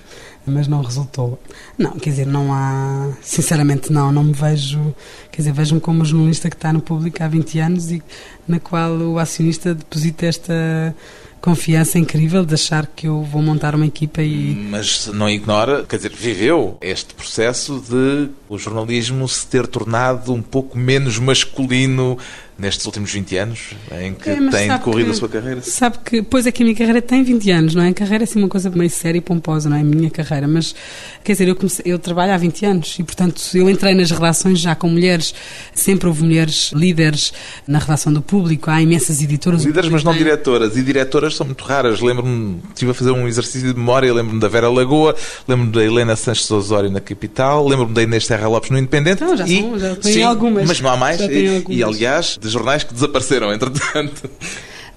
Mas 0.45 0.67
não 0.67 0.81
resultou. 0.81 1.39
Não, 1.77 1.91
quer 1.91 2.09
dizer, 2.09 2.25
não 2.25 2.53
há. 2.53 3.11
Sinceramente, 3.21 3.91
não. 3.91 4.11
Não 4.11 4.23
me 4.23 4.33
vejo. 4.33 4.95
Quer 5.31 5.41
dizer, 5.41 5.53
vejo-me 5.53 5.79
como 5.79 5.99
uma 5.99 6.05
jornalista 6.05 6.49
que 6.49 6.55
está 6.55 6.73
no 6.73 6.81
público 6.81 7.21
há 7.21 7.27
20 7.27 7.59
anos 7.59 7.91
e 7.91 8.01
na 8.47 8.59
qual 8.59 8.91
o 8.91 9.19
acionista 9.19 9.75
deposita 9.75 10.25
esta 10.25 10.95
confiança 11.41 11.97
incrível 11.97 12.45
de 12.45 12.53
achar 12.53 12.85
que 12.87 13.07
eu 13.07 13.23
vou 13.23 13.41
montar 13.41 13.75
uma 13.75 13.85
equipa 13.85 14.21
e. 14.21 14.55
Mas 14.69 15.07
não 15.07 15.29
ignora, 15.29 15.83
quer 15.83 15.97
dizer, 15.97 16.11
viveu 16.11 16.77
este 16.81 17.13
processo 17.13 17.83
de 17.87 18.29
o 18.47 18.57
jornalismo 18.57 19.27
se 19.27 19.45
ter 19.47 19.67
tornado 19.67 20.33
um 20.33 20.41
pouco 20.41 20.77
menos 20.77 21.17
masculino 21.19 22.17
nestes 22.59 22.85
últimos 22.85 23.11
20 23.11 23.37
anos 23.37 23.59
em 23.99 24.13
que 24.13 24.29
é, 24.29 24.35
tem 24.49 24.67
decorrido 24.67 25.05
que, 25.05 25.11
a 25.11 25.13
sua 25.13 25.29
carreira? 25.29 25.61
Sabe 25.61 25.97
que, 26.03 26.21
pois 26.21 26.45
é 26.45 26.51
que 26.51 26.61
a 26.61 26.65
minha 26.65 26.75
carreira 26.75 27.01
tem 27.01 27.23
20 27.23 27.51
anos, 27.51 27.75
não 27.75 27.83
é? 27.83 27.89
A 27.89 27.93
carreira 27.93 28.23
é 28.23 28.25
assim 28.25 28.39
uma 28.39 28.49
coisa 28.49 28.69
meio 28.69 28.89
séria 28.89 29.17
e 29.17 29.21
pomposa, 29.21 29.69
não 29.69 29.77
é? 29.77 29.79
A 29.79 29.83
minha 29.83 30.09
carreira, 30.09 30.47
mas 30.47 30.75
quer 31.23 31.31
dizer, 31.33 31.47
eu, 31.47 31.55
comecei, 31.55 31.91
eu 31.91 31.97
trabalho 31.97 32.33
há 32.33 32.37
20 32.37 32.65
anos 32.65 32.97
e, 32.99 33.03
portanto, 33.03 33.41
eu 33.53 33.69
entrei 33.69 33.95
nas 33.95 34.11
relações 34.11 34.59
já 34.59 34.75
com 34.75 34.89
mulheres, 34.89 35.33
sempre 35.73 36.07
houve 36.07 36.23
mulheres 36.23 36.71
líderes 36.73 37.31
na 37.65 37.79
relação 37.79 38.11
do 38.11 38.21
público, 38.21 38.69
há 38.69 38.81
imensas 38.81 39.21
editoras. 39.21 39.63
Líderes, 39.63 39.89
mas 39.89 40.03
não 40.03 40.11
tem... 40.11 40.23
diretoras, 40.23 40.75
e 40.75 40.83
diretoras 40.83 41.35
são 41.35 41.45
muito 41.45 41.63
raras. 41.63 42.01
Lembro-me, 42.01 42.59
estive 42.69 42.91
a 42.91 42.93
fazer 42.93 43.11
um 43.11 43.27
exercício 43.27 43.73
de 43.73 43.79
memória, 43.79 44.13
lembro-me 44.13 44.39
da 44.39 44.47
Vera 44.47 44.69
Lagoa, 44.69 45.15
lembro-me 45.47 45.71
da 45.71 45.83
Helena 45.83 46.15
Sanches 46.15 46.49
Osório 46.51 46.89
na 46.89 46.99
Capital, 46.99 47.65
lembro-me 47.65 47.93
da 47.93 48.03
Inês 48.03 48.27
Terra 48.27 48.47
Lopes 48.47 48.69
no 48.69 48.77
Independente. 48.77 49.23
Então, 49.23 49.37
já, 49.37 49.47
e, 49.47 49.61
são, 49.61 49.79
já 49.79 49.95
tenho 49.95 50.27
algumas. 50.27 50.67
Mas 50.67 50.81
não 50.81 50.89
há 50.89 50.97
mais, 50.97 51.21
e, 51.21 51.63
e 51.69 51.83
aliás, 51.83 52.37
de 52.39 52.48
jornais 52.51 52.83
que 52.83 52.93
desapareceram, 52.93 53.53
entretanto. 53.53 54.29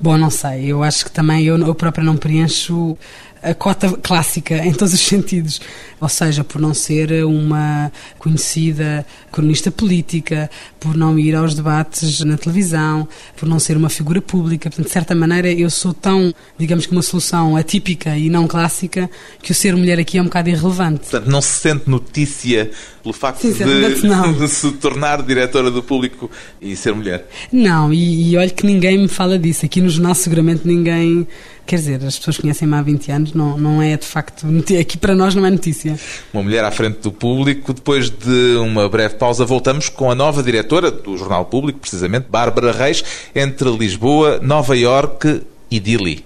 Bom, 0.01 0.19
não 0.19 0.31
sei. 0.31 0.67
Eu 0.67 0.83
acho 0.83 1.05
que 1.05 1.13
também 1.13 1.45
eu, 1.45 1.57
eu 1.59 1.75
própria 1.75 2.05
não 2.05 2.17
preencho 2.17 2.97
a 3.43 3.55
cota 3.55 3.91
clássica 4.03 4.65
em 4.65 4.73
todos 4.73 4.95
os 4.95 5.01
sentidos. 5.01 5.61
Ou 6.01 6.09
seja, 6.09 6.43
por 6.43 6.61
não 6.61 6.75
ser 6.75 7.25
uma 7.25 7.93
conhecida 8.19 9.07
cronista 9.31 9.71
política, 9.71 10.51
por 10.81 10.97
não 10.97 11.19
ir 11.19 11.35
aos 11.35 11.55
debates 11.55 12.21
na 12.21 12.37
televisão, 12.37 13.07
por 13.37 13.49
não 13.49 13.59
ser 13.59 13.77
uma 13.77 13.89
figura 13.89 14.21
pública. 14.21 14.69
Portanto, 14.69 14.87
de 14.87 14.93
certa 14.93 15.15
maneira, 15.15 15.51
eu 15.53 15.71
sou 15.71 15.95
tão, 15.95 16.35
digamos 16.59 16.87
que 16.87 16.93
uma 16.93 17.03
solução 17.03 17.57
atípica 17.57 18.17
e 18.17 18.29
não 18.29 18.49
clássica, 18.49 19.09
que 19.41 19.53
o 19.53 19.55
ser 19.55 19.77
mulher 19.77 19.99
aqui 19.99 20.19
é 20.19 20.21
um 20.21 20.25
bocado 20.27 20.49
irrelevante. 20.49 21.01
Portanto, 21.11 21.31
não 21.31 21.41
se 21.41 21.61
sente 21.61 21.89
notícia 21.89 22.71
pelo 23.03 23.13
facto 23.13 23.43
de, 23.43 23.55
de, 23.55 24.49
se 24.49 24.73
tornar 24.73 25.23
diretora 25.23 25.71
do 25.71 25.83
público 25.83 26.31
e 26.61 26.77
ser 26.77 26.95
mulher? 26.95 27.29
Não, 27.53 27.93
e, 27.93 28.31
e 28.31 28.37
olha 28.37 28.51
que 28.51 28.65
ninguém 28.65 28.99
me 28.99 29.09
fala 29.09 29.39
disso. 29.39 29.65
Aqui 29.65 29.81
no 29.81 29.89
jornal, 29.89 30.15
seguramente 30.15 30.67
ninguém 30.67 31.27
Quer 31.67 31.77
dizer, 31.77 32.05
as 32.05 32.19
pessoas 32.19 32.39
conhecem-me 32.39 32.75
há 32.75 32.83
20 32.83 33.13
anos, 33.13 33.33
não, 33.33 33.57
não 33.57 33.83
é 33.83 33.97
de 33.97 34.07
facto. 34.07 34.47
Aqui 34.81 34.97
para 34.97 35.15
nós 35.15 35.35
não 35.35 35.47
é 35.47 35.51
notícia. 35.51 35.99
Uma 36.33 36.43
mulher 36.43 36.65
à 36.65 36.71
frente 36.71 36.99
do 37.01 37.13
público. 37.13 37.73
Depois 37.73 38.11
de 38.11 38.57
uma 38.57 38.89
breve 38.89 39.15
pausa, 39.15 39.45
voltamos 39.45 39.89
com 39.89 40.11
a 40.11 40.15
nova 40.15 40.43
diretora 40.43 40.91
do 40.91 41.17
Jornal 41.17 41.45
Público, 41.47 41.79
precisamente, 41.79 42.27
Bárbara 42.29 42.73
Reis, 42.73 43.05
entre 43.35 43.71
Lisboa, 43.71 44.39
Nova 44.43 44.77
Iorque 44.77 45.43
e 45.71 45.81
Dili. 45.81 46.25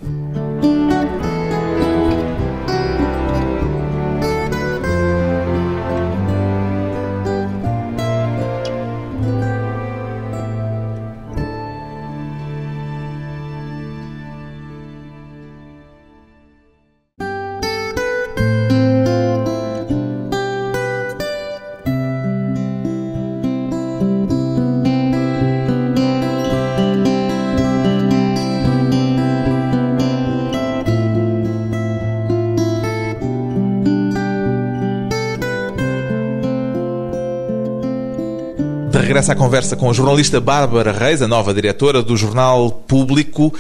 Regressa 39.17 39.33
à 39.33 39.37
conversa 39.37 39.77
com 39.77 39.89
a 39.89 39.95
jornalista 39.95 40.39
Bárbara 40.39 40.93
Reis, 40.93 41.23
a 41.23 41.27
nova 41.27 41.55
diretora 41.55 42.03
do 42.03 42.15
Jornal 42.19 42.71
Público. 42.71 43.51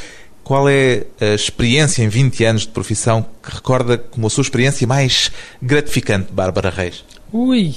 Qual 0.45 0.69
é 0.69 1.05
a 1.19 1.35
experiência 1.35 2.03
em 2.03 2.09
20 2.09 2.45
anos 2.45 2.63
de 2.63 2.69
profissão 2.69 3.25
que 3.43 3.55
recorda 3.55 3.97
como 3.97 4.27
a 4.27 4.31
sua 4.31 4.43
experiência 4.43 4.87
mais 4.87 5.31
gratificante, 5.63 6.31
Bárbara 6.31 6.69
Reis? 6.69 7.03
Ui, 7.33 7.75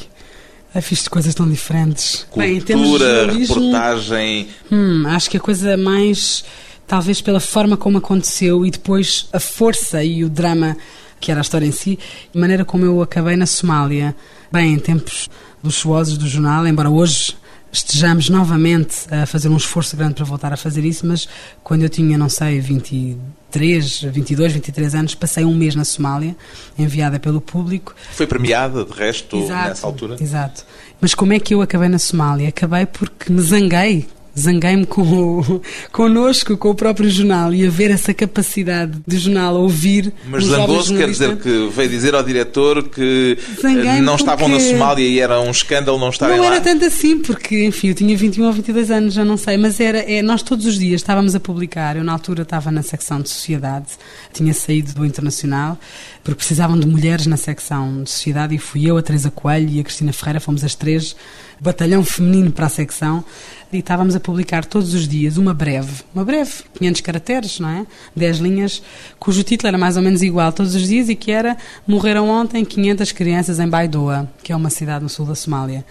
eu 0.76 0.82
fiz 0.82 1.08
coisas 1.08 1.34
tão 1.34 1.50
diferentes. 1.50 2.28
Cultura, 2.30 3.28
Bem, 3.28 3.38
reportagem. 3.40 4.50
Hum, 4.70 5.04
acho 5.08 5.30
que 5.30 5.38
a 5.38 5.40
coisa 5.40 5.78
mais, 5.78 6.44
talvez 6.86 7.22
pela 7.22 7.40
forma 7.40 7.78
como 7.78 8.00
aconteceu 8.00 8.66
e 8.66 8.72
depois 8.72 9.30
a 9.32 9.40
força 9.40 10.04
e 10.04 10.26
o 10.26 10.30
drama 10.30 10.76
que 11.18 11.32
era 11.32 11.40
a 11.40 11.44
história 11.44 11.66
em 11.66 11.72
si, 11.72 11.98
de 12.34 12.38
maneira 12.38 12.66
como 12.66 12.84
eu 12.84 13.02
acabei 13.02 13.38
na 13.38 13.46
Somália. 13.46 14.14
Bem, 14.52 14.74
em 14.74 14.80
tempos 14.80 15.30
luxuosos 15.64 16.18
do 16.18 16.28
jornal, 16.28 16.68
embora 16.68 16.90
hoje 16.90 17.40
estejamos 17.72 18.30
novamente 18.30 18.98
a 19.12 19.26
fazer 19.26 19.50
um 19.50 19.58
esforço 19.58 19.96
grande 19.96 20.16
para 20.16 20.26
voltar 20.26 20.54
a 20.54 20.58
fazer 20.58 20.84
isso, 20.84 21.06
mas 21.06 21.28
quando 21.64 21.84
eu 21.84 21.90
tinha, 21.90 22.18
não 22.18 22.30
sei, 22.30 22.60
23, 22.60 24.02
22, 24.04 24.54
23 24.54 24.96
anos, 24.96 25.16
passei 25.16 25.46
um 25.46 25.56
mês 25.56 25.76
na 25.76 25.86
Somália, 25.86 26.36
enviada 26.78 27.20
pelo 27.20 27.40
público. 27.40 27.96
Foi 28.12 28.28
premiada, 28.28 28.84
de 28.86 28.92
resto, 28.94 29.38
exato, 29.38 29.70
nessa 29.70 29.88
altura? 29.88 30.18
Exato. 30.20 30.66
Mas 31.00 31.14
como 31.14 31.34
é 31.34 31.40
que 31.40 31.54
eu 31.54 31.62
acabei 31.62 31.90
na 31.90 32.00
Somália? 32.00 32.50
Acabei 32.50 32.86
porque 32.86 33.32
me 33.32 33.42
zanguei 33.42 34.08
zanguei-me 34.40 34.86
com 34.86 35.02
o, 35.02 35.62
connosco, 35.92 36.58
com 36.58 36.70
o 36.70 36.76
próprio 36.76 37.10
jornal 37.10 37.54
e 37.54 37.66
a 37.66 37.70
ver 37.70 37.92
essa 37.92 38.14
capacidade 38.14 39.00
de 39.06 39.18
jornal 39.18 39.56
ouvir. 39.56 40.14
Mas 40.30 40.46
zangou-se 40.46 40.96
quer 40.96 41.10
dizer 41.10 41.38
que 41.38 41.70
veio 41.74 41.90
dizer 41.90 42.16
ao 42.16 42.24
diretor 42.24 42.84
que 42.90 43.38
eh, 43.64 44.02
não 44.02 44.16
estavam 44.16 44.48
na 44.48 44.60
Somália 44.60 45.06
e 45.06 45.20
era 45.20 45.40
um 45.40 45.52
escândalo 45.52 45.98
não 46.00 46.10
estarem 46.10 46.38
não 46.38 46.44
lá? 46.44 46.50
Não 46.50 46.56
era 46.56 46.64
tanto 46.64 46.86
assim, 46.86 47.20
porque, 47.20 47.66
enfim, 47.66 47.90
eu 47.90 47.96
tinha 47.96 48.16
21 48.16 48.46
ou 48.46 48.54
22 48.54 48.92
anos, 48.92 49.14
já 49.14 49.26
não 49.26 49.38
sei, 49.38 49.58
mas 49.58 49.80
era, 49.80 50.00
é, 50.00 50.22
nós 50.22 50.42
todos 50.42 50.66
os 50.66 50.78
dias 50.80 51.02
estávamos 51.02 51.36
a 51.36 51.40
publicar. 51.40 51.96
Eu, 51.96 52.04
na 52.04 52.14
altura, 52.14 52.44
estava 52.44 52.72
na 52.72 52.82
secção 52.82 53.22
de 53.22 53.30
sociedade, 53.30 53.88
tinha 54.34 54.54
saído 54.54 54.94
do 54.94 55.06
Internacional, 55.06 55.78
porque 56.24 56.38
precisavam 56.38 56.80
de 56.80 56.88
mulheres 56.88 57.26
na 57.28 57.38
secção 57.38 58.04
de 58.04 58.10
sociedade 58.10 58.56
e 58.56 58.58
fui 58.58 58.90
eu, 58.90 58.98
a 58.98 59.02
Teresa 59.02 59.30
Coelho 59.32 59.70
e 59.70 59.80
a 59.80 59.84
Cristina 59.84 60.14
Ferreira, 60.14 60.40
fomos 60.40 60.64
as 60.64 60.76
três 60.76 61.16
batalhão 61.60 62.04
feminino 62.04 62.52
para 62.52 62.68
a 62.68 62.70
secção 62.70 63.24
e 63.72 63.78
estávamos 63.78 64.16
a 64.16 64.20
publicar 64.20 64.66
todos 64.66 64.94
os 64.94 65.08
dias 65.08 65.38
uma 65.38 65.54
breve, 65.54 66.04
uma 66.14 66.26
breve, 66.26 66.64
500 66.76 67.02
caracteres, 67.02 67.60
não 67.60 67.70
é? 67.70 67.86
10 68.16 68.38
linhas, 68.38 68.82
cujo 69.20 69.44
título 69.44 69.68
era 69.68 69.78
mais 69.78 69.96
ou 69.98 70.04
menos 70.04 70.24
igual 70.24 70.52
todos 70.52 70.74
os 70.74 70.88
dias 70.88 71.10
e 71.10 71.16
que 71.16 71.32
era 71.32 71.58
Morreram 71.86 72.30
ontem 72.30 72.66
500 72.66 73.12
crianças 73.12 73.60
em 73.60 73.68
Baidoa, 73.68 74.30
que 74.44 74.52
é 74.52 74.56
uma 74.56 74.70
cidade 74.70 75.04
no 75.04 75.10
sul 75.10 75.26
da 75.26 75.36
Somália. 75.36 75.86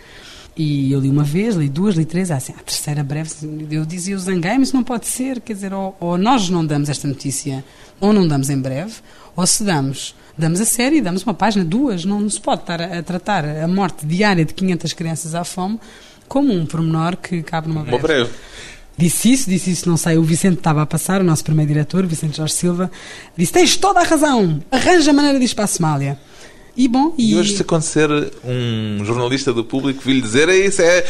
E 0.56 0.90
eu 0.90 0.98
li 0.98 1.08
uma 1.08 1.22
vez, 1.22 1.54
li 1.54 1.68
duas, 1.68 1.94
li 1.94 2.04
três, 2.04 2.32
assim, 2.32 2.52
a 2.58 2.62
terceira 2.62 3.04
breve, 3.04 3.30
eu 3.70 3.86
dizia 3.86 4.16
o 4.16 4.18
zanguei, 4.18 4.58
mas 4.58 4.72
não 4.72 4.82
pode 4.82 5.06
ser, 5.06 5.40
quer 5.40 5.52
dizer, 5.52 5.72
ou, 5.72 5.96
ou 6.00 6.18
nós 6.18 6.50
não 6.50 6.66
damos 6.66 6.88
esta 6.88 7.06
notícia, 7.06 7.64
ou 8.00 8.12
não 8.12 8.26
damos 8.26 8.50
em 8.50 8.60
breve, 8.60 8.94
ou 9.36 9.46
se 9.46 9.62
damos, 9.62 10.16
damos 10.38 10.60
a 10.60 10.64
série, 10.64 11.00
damos 11.00 11.22
uma 11.24 11.34
página, 11.34 11.64
duas, 11.64 12.04
não, 12.04 12.20
não 12.20 12.30
se 12.30 12.40
pode 12.40 12.62
estar 12.62 12.80
a, 12.80 12.98
a, 12.98 13.02
tratar 13.02 13.44
a 13.44 13.66
morte 13.66 14.06
diária 14.06 14.44
de 14.44 14.54
500 14.54 14.92
crianças 14.92 15.34
à 15.34 15.44
fome 15.44 15.78
como 16.28 16.52
um 16.52 16.64
pormenor 16.64 17.16
que 17.16 17.42
cabe 17.42 17.68
numa 17.68 17.82
breve. 17.82 17.96
Uma 17.96 18.02
breve. 18.02 18.30
Disse 18.96 19.32
isso, 19.32 19.48
disse 19.48 19.70
isso, 19.70 19.88
não 19.88 19.96
sei, 19.96 20.18
o 20.18 20.22
Vicente 20.22 20.58
estava 20.58 20.82
a 20.82 20.86
passar, 20.86 21.20
o 21.20 21.24
nosso 21.24 21.44
primeiro 21.44 21.72
diretor, 21.72 22.04
Vicente 22.04 22.36
Jorge 22.36 22.54
Silva, 22.54 22.90
disse, 23.36 23.52
tens 23.52 23.76
toda 23.76 24.00
a 24.00 24.02
razão, 24.02 24.60
arranja 24.72 25.10
a 25.10 25.14
maneira 25.14 25.38
de 25.38 25.44
ir 25.44 25.54
para 25.54 25.64
a 25.64 25.68
Somália. 25.68 26.18
E 26.76 26.86
bom, 26.88 27.14
e... 27.16 27.32
e 27.32 27.36
hoje 27.36 27.56
se 27.56 27.62
acontecer 27.62 28.08
um 28.44 29.04
jornalista 29.04 29.52
do 29.52 29.64
público 29.64 30.02
vir 30.04 30.20
dizer, 30.20 30.48
é 30.48 30.56
isso, 30.56 30.82
é 30.82 31.04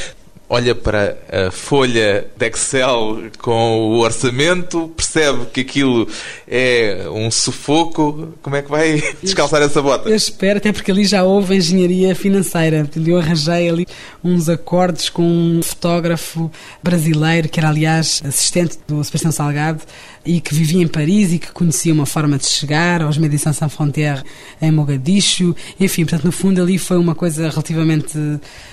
olha 0.49 0.75
para 0.75 1.19
a 1.31 1.50
folha 1.50 2.26
de 2.37 2.47
Excel 2.47 3.31
com 3.38 3.90
o 3.90 3.99
orçamento, 3.99 4.88
percebe 4.97 5.47
que 5.52 5.61
aquilo 5.61 6.09
é 6.47 7.07
um 7.12 7.31
sufoco, 7.31 8.35
como 8.43 8.57
é 8.57 8.62
que 8.62 8.71
vai 8.71 9.02
descalçar 9.23 9.61
essa 9.62 9.83
bota? 9.83 10.09
Eu 10.09 10.17
espero, 10.17 10.59
até 10.59 10.73
porque 10.73 10.90
ali 10.90 11.05
já 11.05 11.23
houve 11.23 11.57
engenharia 11.57 12.14
financeira. 12.14 12.88
Eu 13.07 13.19
arranjei 13.19 13.69
ali 13.69 13.87
uns 14.25 14.49
acordos 14.49 15.09
com 15.11 15.23
um 15.23 15.62
fotógrafo 15.62 16.50
brasileiro, 16.83 17.49
que 17.49 17.61
era 17.61 17.69
aliás 17.69 18.23
assistente 18.25 18.78
do 18.87 19.02
Sebastião 19.05 19.33
Salgado, 19.33 19.83
e 20.28 20.42
que 20.42 20.54
vivia 20.54 20.82
em 20.82 20.87
Paris 20.87 21.32
e 21.32 21.38
que 21.38 21.50
conhecia 21.50 21.90
uma 21.90 22.04
forma 22.04 22.37
de 22.37 22.47
chegar 22.47 23.00
aos 23.00 23.16
Médecins 23.16 23.56
Sans 23.56 23.73
Frontières 23.73 24.23
em 24.61 24.70
Mogadishu. 24.70 25.56
Enfim, 25.80 26.04
portanto, 26.04 26.26
no 26.26 26.32
fundo 26.32 26.61
ali 26.61 26.76
foi 26.76 26.99
uma 26.99 27.14
coisa 27.14 27.49
relativamente 27.49 28.18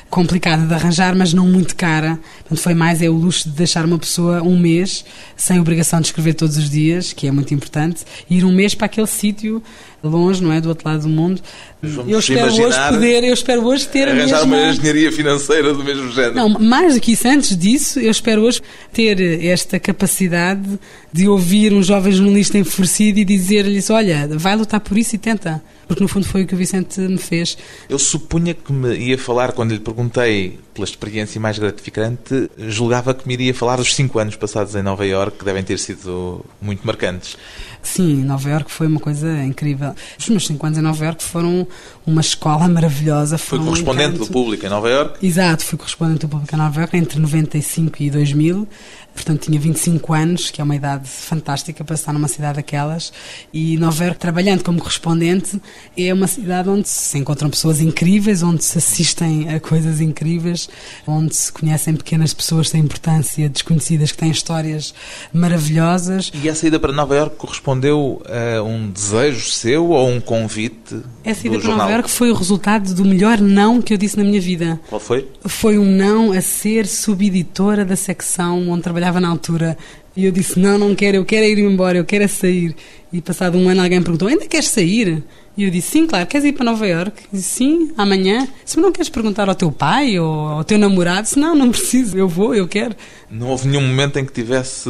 complicada 0.09 0.65
de 0.65 0.74
arranjar, 0.74 1.15
mas 1.15 1.33
não 1.33 1.47
muito 1.47 1.74
cara. 1.77 2.19
Portanto, 2.39 2.59
foi 2.59 2.74
mais 2.74 3.01
é 3.01 3.09
o 3.09 3.13
luxo 3.13 3.47
de 3.47 3.55
deixar 3.55 3.85
uma 3.85 3.97
pessoa 3.97 4.43
um 4.43 4.59
mês 4.59 5.05
sem 5.38 5.57
obrigação 5.57 6.01
de 6.01 6.07
escrever 6.07 6.33
todos 6.33 6.57
os 6.57 6.69
dias, 6.69 7.13
que 7.13 7.25
é 7.25 7.31
muito 7.31 7.53
importante, 7.53 8.03
ir 8.29 8.43
um 8.43 8.53
mês 8.53 8.75
para 8.75 8.88
aquele 8.88 9.07
sítio 9.07 9.63
longe, 10.09 10.43
não 10.43 10.51
é, 10.51 10.62
do 10.62 10.69
outro 10.69 10.88
lado 10.88 11.03
do 11.03 11.09
mundo. 11.09 11.41
Vamos 11.81 12.12
eu 12.12 12.19
espero 12.19 12.53
hoje 12.53 12.89
poder, 12.89 13.24
eu 13.24 13.33
espero 13.33 13.65
hoje 13.65 13.88
ter 13.88 14.07
arranjar 14.07 14.41
a 14.41 14.45
mesma... 14.45 14.63
uma 14.63 14.74
engenharia 14.74 15.12
financeira 15.12 15.74
do 15.74 15.83
mesmo 15.83 16.12
género. 16.12 16.35
Não, 16.35 16.50
mais 16.50 16.95
do 16.95 17.01
que 17.01 17.12
isso, 17.12 17.27
antes 17.27 17.57
disso, 17.57 18.00
eu 18.00 18.12
espero 18.12 18.41
hoje 18.41 18.62
ter 18.91 19.43
esta 19.45 19.79
capacidade 19.79 20.79
de 21.12 21.27
ouvir 21.27 21.74
um 21.74 21.83
jovem 21.83 22.12
jornalista 22.12 22.57
enfurecido 22.57 23.19
e 23.19 23.25
dizer-lhes, 23.25 23.89
olha, 23.89 24.27
vai 24.33 24.55
lutar 24.55 24.79
por 24.79 24.97
isso 24.97 25.15
e 25.15 25.17
tenta 25.17 25.62
porque 25.88 26.01
no 26.01 26.07
fundo 26.07 26.25
foi 26.25 26.43
o 26.43 26.47
que 26.47 26.53
o 26.53 26.57
Vicente 26.57 27.00
me 27.01 27.17
fez. 27.17 27.57
Eu 27.88 28.00
supunha 28.00 28.53
que 28.53 28.74
me 28.74 28.95
ia 28.95 29.17
falar, 29.17 29.51
quando 29.51 29.71
lhe 29.71 29.79
perguntei 29.79 30.59
pela 30.75 30.86
experiência 30.86 31.39
mais 31.39 31.58
gratificante, 31.58 32.51
julgava 32.58 33.13
que 33.13 33.25
me 33.25 33.34
iria 33.34 33.53
falar 33.53 33.77
dos 33.77 33.96
cinco 33.96 34.20
anos 34.20 34.36
passados 34.36 34.75
em 34.75 34.84
Nova 34.84 35.05
Iorque, 35.05 35.39
que 35.39 35.46
devem 35.46 35.63
ter 35.63 35.79
sido 35.79 36.46
muito 36.62 36.86
marcantes. 36.86 37.38
Sim, 37.82 38.24
Nova 38.25 38.50
Iorque 38.50 38.72
foi 38.72 38.88
uma 38.88 39.00
coisa 39.00 39.41
incrível. 39.44 39.96
Os 40.20 40.27
meus 40.27 40.46
cinco 40.46 40.65
anos 40.65 40.77
em 40.77 40.82
Nova 40.82 41.05
Iorque 41.05 41.24
foram 41.24 41.65
uma 42.05 42.20
escola 42.20 42.67
maravilhosa. 42.70 43.38
Foi 43.38 43.58
correspondente 43.58 44.15
um 44.15 44.25
do 44.25 44.27
público 44.27 44.65
em 44.65 44.70
Nova 44.70 44.89
Iorque? 44.89 45.25
Exato, 45.25 45.63
fui 45.63 45.77
correspondente 45.77 46.20
do 46.20 46.27
público 46.27 46.53
em 46.53 46.58
Nova 46.58 46.82
Iorque 46.82 46.98
entre 46.98 47.20
95 47.20 48.03
e 48.03 48.10
2000 48.12 48.67
portanto 49.15 49.45
tinha 49.45 49.60
25 49.60 50.13
anos, 50.13 50.51
que 50.51 50.62
é 50.62 50.63
uma 50.63 50.75
idade 50.75 51.07
fantástica 51.07 51.84
para 51.84 51.95
estar 51.95 52.13
numa 52.13 52.27
cidade 52.27 52.57
daquelas, 52.57 53.12
e 53.51 53.77
Nova 53.77 54.03
Iorque, 54.03 54.19
trabalhando 54.19 54.63
como 54.63 54.79
correspondente, 54.79 55.60
é 55.98 56.13
uma 56.13 56.27
cidade 56.27 56.69
onde 56.69 56.88
se 56.89 57.17
encontram 57.17 57.50
pessoas 57.50 57.79
incríveis, 57.79 58.43
onde 58.43 58.63
se 58.63 58.77
assistem 58.77 59.53
a 59.53 59.60
coisas 59.60 60.01
incríveis, 60.01 60.69
onde 61.07 61.36
se 61.36 61.51
conhecem 61.51 61.95
pequenas 61.95 62.34
pessoas 62.34 62.69
sem 62.69 62.81
importância, 62.81 63.50
desconhecidas, 63.50 64.12
que 64.12 64.17
têm 64.17 64.29
histórias 64.29 64.93
maravilhosas. 65.34 66.31
E 66.34 66.50
a 66.50 66.53
saída 66.53 66.79
para 66.79 66.91
Nova 66.91 67.15
Iorque 67.15 67.38
correspondeu 67.38 68.22
a 68.27 68.62
um 68.62 68.89
desejo 68.91 69.50
seu 69.50 69.89
ou 69.89 70.10
um 70.10 70.19
convite? 70.19 71.01
Essa 71.24 71.48
ida 71.48 71.55
do 71.55 71.62
para 71.62 71.69
Nova 71.69 71.84
jornal? 71.84 71.89
Iorque 71.89 72.12
foi 72.12 72.31
o 72.31 72.36
resultado 72.36 72.93
do 72.93 73.05
melhor 73.05 73.39
não 73.39 73.81
que 73.81 73.93
eu 73.93 73.98
disse 73.98 74.17
na 74.17 74.24
minha 74.24 74.41
vida. 74.41 74.79
Qual 74.89 75.00
foi? 75.00 75.29
Foi 75.45 75.77
um 75.77 75.86
não 75.86 76.31
a 76.31 76.41
ser 76.41 76.86
subeditora 76.86 77.86
da 77.86 77.95
secção 77.95 78.69
onde 78.69 78.84
trabalhava 78.84 79.04
na 79.13 79.29
altura. 79.29 79.77
E 80.15 80.25
eu 80.25 80.31
disse: 80.31 80.59
Não, 80.59 80.77
não 80.77 80.95
quero, 80.95 81.17
eu 81.17 81.25
quero 81.25 81.45
ir 81.45 81.59
embora, 81.59 81.97
eu 81.97 82.05
quero 82.05 82.24
é 82.24 82.27
sair. 82.27 82.75
E 83.12 83.21
passado 83.21 83.57
um 83.57 83.69
ano 83.69 83.81
alguém 83.81 84.01
perguntou: 84.01 84.27
Ainda 84.27 84.45
queres 84.45 84.69
sair? 84.69 85.24
E 85.57 85.63
eu 85.63 85.69
disse: 85.69 85.91
Sim, 85.91 86.07
claro, 86.07 86.27
queres 86.27 86.45
ir 86.45 86.53
para 86.53 86.65
Nova 86.65 86.85
Iorque? 86.85 87.24
Disse: 87.31 87.50
Sim, 87.50 87.91
amanhã. 87.97 88.47
Se 88.65 88.77
não 88.77 88.91
queres 88.91 89.09
perguntar 89.09 89.47
ao 89.47 89.55
teu 89.55 89.71
pai 89.71 90.19
ou 90.19 90.47
ao 90.47 90.63
teu 90.63 90.77
namorado, 90.77 91.24
disse: 91.24 91.39
Não, 91.39 91.55
não 91.55 91.71
preciso, 91.71 92.17
eu 92.17 92.27
vou, 92.27 92.53
eu 92.53 92.67
quero. 92.67 92.95
Não 93.29 93.47
houve 93.47 93.67
nenhum 93.67 93.81
momento 93.81 94.19
em 94.19 94.25
que 94.25 94.33
tivesse 94.33 94.89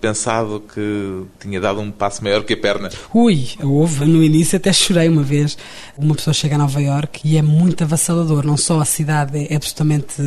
pensado 0.00 0.62
que 0.72 1.22
tinha 1.40 1.60
dado 1.60 1.80
um 1.80 1.90
passo 1.90 2.22
maior 2.22 2.44
que 2.44 2.54
a 2.54 2.56
perna. 2.56 2.90
Ui, 3.12 3.46
houve, 3.62 4.04
no 4.06 4.22
início 4.22 4.56
até 4.56 4.72
chorei 4.72 5.08
uma 5.08 5.22
vez. 5.22 5.58
Uma 5.96 6.14
pessoa 6.14 6.32
chega 6.32 6.54
a 6.54 6.58
Nova 6.58 6.80
Iorque 6.80 7.28
e 7.28 7.36
é 7.36 7.42
muito 7.42 7.82
avassalador. 7.82 8.46
Não 8.46 8.56
só 8.56 8.80
a 8.80 8.84
cidade 8.84 9.46
é 9.50 9.56
absolutamente 9.56 10.22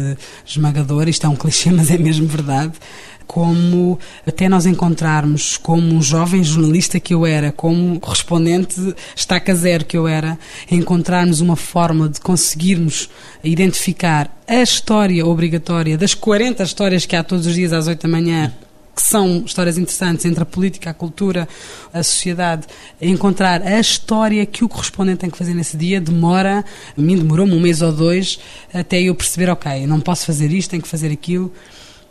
esmagadora, 0.45 1.09
isto 1.09 1.25
é 1.25 1.29
um 1.29 1.35
clichê, 1.35 1.71
mas 1.71 1.89
é 1.89 1.97
mesmo 1.97 2.27
verdade. 2.27 2.73
Como 3.27 3.99
até 4.25 4.47
nós 4.47 4.65
encontrarmos, 4.65 5.57
como 5.57 5.93
um 5.93 6.01
jovem 6.01 6.43
jornalista 6.43 6.99
que 6.99 7.13
eu 7.13 7.25
era, 7.25 7.51
como 7.51 7.99
correspondente 7.99 8.95
estaca 9.15 9.53
zero 9.53 9.85
que 9.85 9.97
eu 9.97 10.07
era, 10.07 10.39
encontrarmos 10.71 11.41
uma 11.41 11.57
forma 11.57 12.07
de 12.07 12.21
conseguirmos 12.21 13.09
identificar 13.43 14.33
a 14.47 14.61
história 14.61 15.25
obrigatória 15.25 15.97
das 15.97 16.13
40 16.13 16.63
histórias 16.63 17.05
que 17.05 17.15
há 17.15 17.23
todos 17.23 17.45
os 17.45 17.53
dias 17.53 17.73
às 17.73 17.87
8 17.87 18.01
da 18.01 18.07
manhã 18.07 18.53
que 18.97 19.03
são 19.03 19.43
histórias 19.45 19.77
interessantes 19.77 20.25
entre 20.25 20.41
a 20.41 20.45
política, 20.45 20.89
a 20.89 20.93
cultura, 20.93 21.47
a 21.93 22.01
sociedade, 22.01 22.65
encontrar 22.99 23.61
a 23.61 23.79
história 23.79 24.43
que 24.43 24.65
o 24.65 24.69
correspondente 24.69 25.19
tem 25.19 25.29
que 25.29 25.37
fazer 25.37 25.53
nesse 25.53 25.77
dia 25.77 26.01
demora, 26.01 26.65
a 26.97 27.01
mim 27.01 27.15
demorou-me 27.15 27.53
um 27.53 27.59
mês 27.59 27.83
ou 27.83 27.91
dois 27.91 28.39
até 28.73 28.99
eu 28.99 29.13
perceber, 29.13 29.51
ok, 29.51 29.85
não 29.85 30.01
posso 30.01 30.25
fazer 30.25 30.51
isto, 30.51 30.71
tenho 30.71 30.81
que 30.81 30.89
fazer 30.89 31.11
aquilo, 31.11 31.53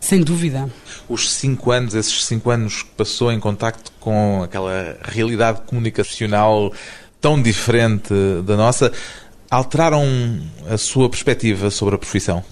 sem 0.07 0.23
dúvida. 0.23 0.71
Os 1.09 1.33
cinco 1.33 1.73
anos, 1.73 1.95
esses 1.95 2.25
cinco 2.25 2.51
anos 2.51 2.83
que 2.83 2.91
passou 2.91 3.33
em 3.33 3.41
contacto 3.41 3.91
com 3.99 4.43
aquela 4.43 4.97
realidade 5.03 5.63
comunicacional 5.67 6.73
tão 7.21 7.43
diferente 7.43 8.15
da 8.45 8.57
nossa, 8.57 8.93
alteraram 9.51 10.05
a 10.71 10.79
sua 10.79 11.11
perspectiva 11.11 11.71
sobre 11.71 11.97
a 11.97 11.99
profissão? 11.99 12.45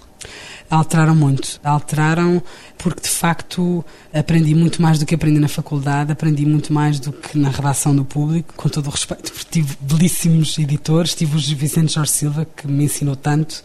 alteraram 0.70 1.14
muito. 1.14 1.60
Alteraram 1.62 2.42
porque, 2.78 3.02
de 3.02 3.08
facto, 3.08 3.84
aprendi 4.12 4.54
muito 4.54 4.82
mais 4.82 4.98
do 4.98 5.06
que 5.06 5.14
aprendi 5.14 5.38
na 5.38 5.48
faculdade, 5.48 6.12
aprendi 6.12 6.44
muito 6.44 6.72
mais 6.72 6.98
do 6.98 7.12
que 7.12 7.38
na 7.38 7.48
redação 7.48 7.94
do 7.94 8.04
público, 8.04 8.52
com 8.56 8.68
todo 8.68 8.88
o 8.88 8.90
respeito, 8.90 9.32
porque 9.32 9.48
tive 9.50 9.76
belíssimos 9.80 10.58
editores, 10.58 11.14
tive 11.14 11.36
o 11.36 11.40
Vicente 11.40 11.94
Jorge 11.94 12.10
Silva, 12.10 12.46
que 12.56 12.66
me 12.66 12.84
ensinou 12.84 13.16
tanto, 13.16 13.62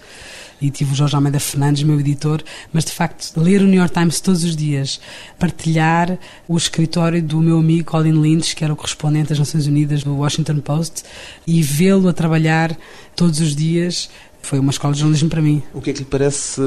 e 0.61 0.69
tive 0.69 0.93
o 0.93 0.95
Jorge 0.95 1.15
Almeida 1.15 1.39
Fernandes, 1.39 1.83
meu 1.83 1.99
editor, 1.99 2.43
mas, 2.71 2.85
de 2.85 2.91
facto, 2.91 3.39
ler 3.39 3.61
o 3.61 3.65
New 3.65 3.79
York 3.79 3.93
Times 3.93 4.19
todos 4.19 4.43
os 4.43 4.55
dias, 4.55 4.99
partilhar 5.37 6.17
o 6.47 6.57
escritório 6.57 7.21
do 7.21 7.39
meu 7.39 7.59
amigo 7.59 7.89
Colin 7.89 8.19
Lynch, 8.19 8.55
que 8.55 8.63
era 8.63 8.73
o 8.73 8.75
correspondente 8.75 9.29
das 9.29 9.39
Nações 9.39 9.67
Unidas 9.67 10.03
do 10.03 10.15
Washington 10.15 10.59
Post, 10.59 11.03
e 11.45 11.61
vê-lo 11.61 12.09
a 12.09 12.13
trabalhar 12.13 12.77
todos 13.15 13.39
os 13.39 13.55
dias, 13.55 14.09
foi 14.41 14.59
uma 14.59 14.71
escola 14.71 14.93
de 14.93 14.99
jornalismo 14.99 15.29
para 15.29 15.41
mim. 15.41 15.61
O 15.73 15.81
que 15.81 15.91
é 15.91 15.93
que 15.93 15.99
lhe 15.99 16.05
parece 16.05 16.61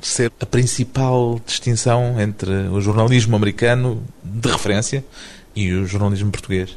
ser 0.00 0.32
a 0.40 0.46
principal 0.46 1.40
distinção 1.44 2.20
entre 2.20 2.50
o 2.68 2.80
jornalismo 2.80 3.36
americano 3.36 4.02
de 4.22 4.48
referência 4.48 5.04
e 5.54 5.72
o 5.72 5.86
jornalismo 5.86 6.30
português? 6.30 6.76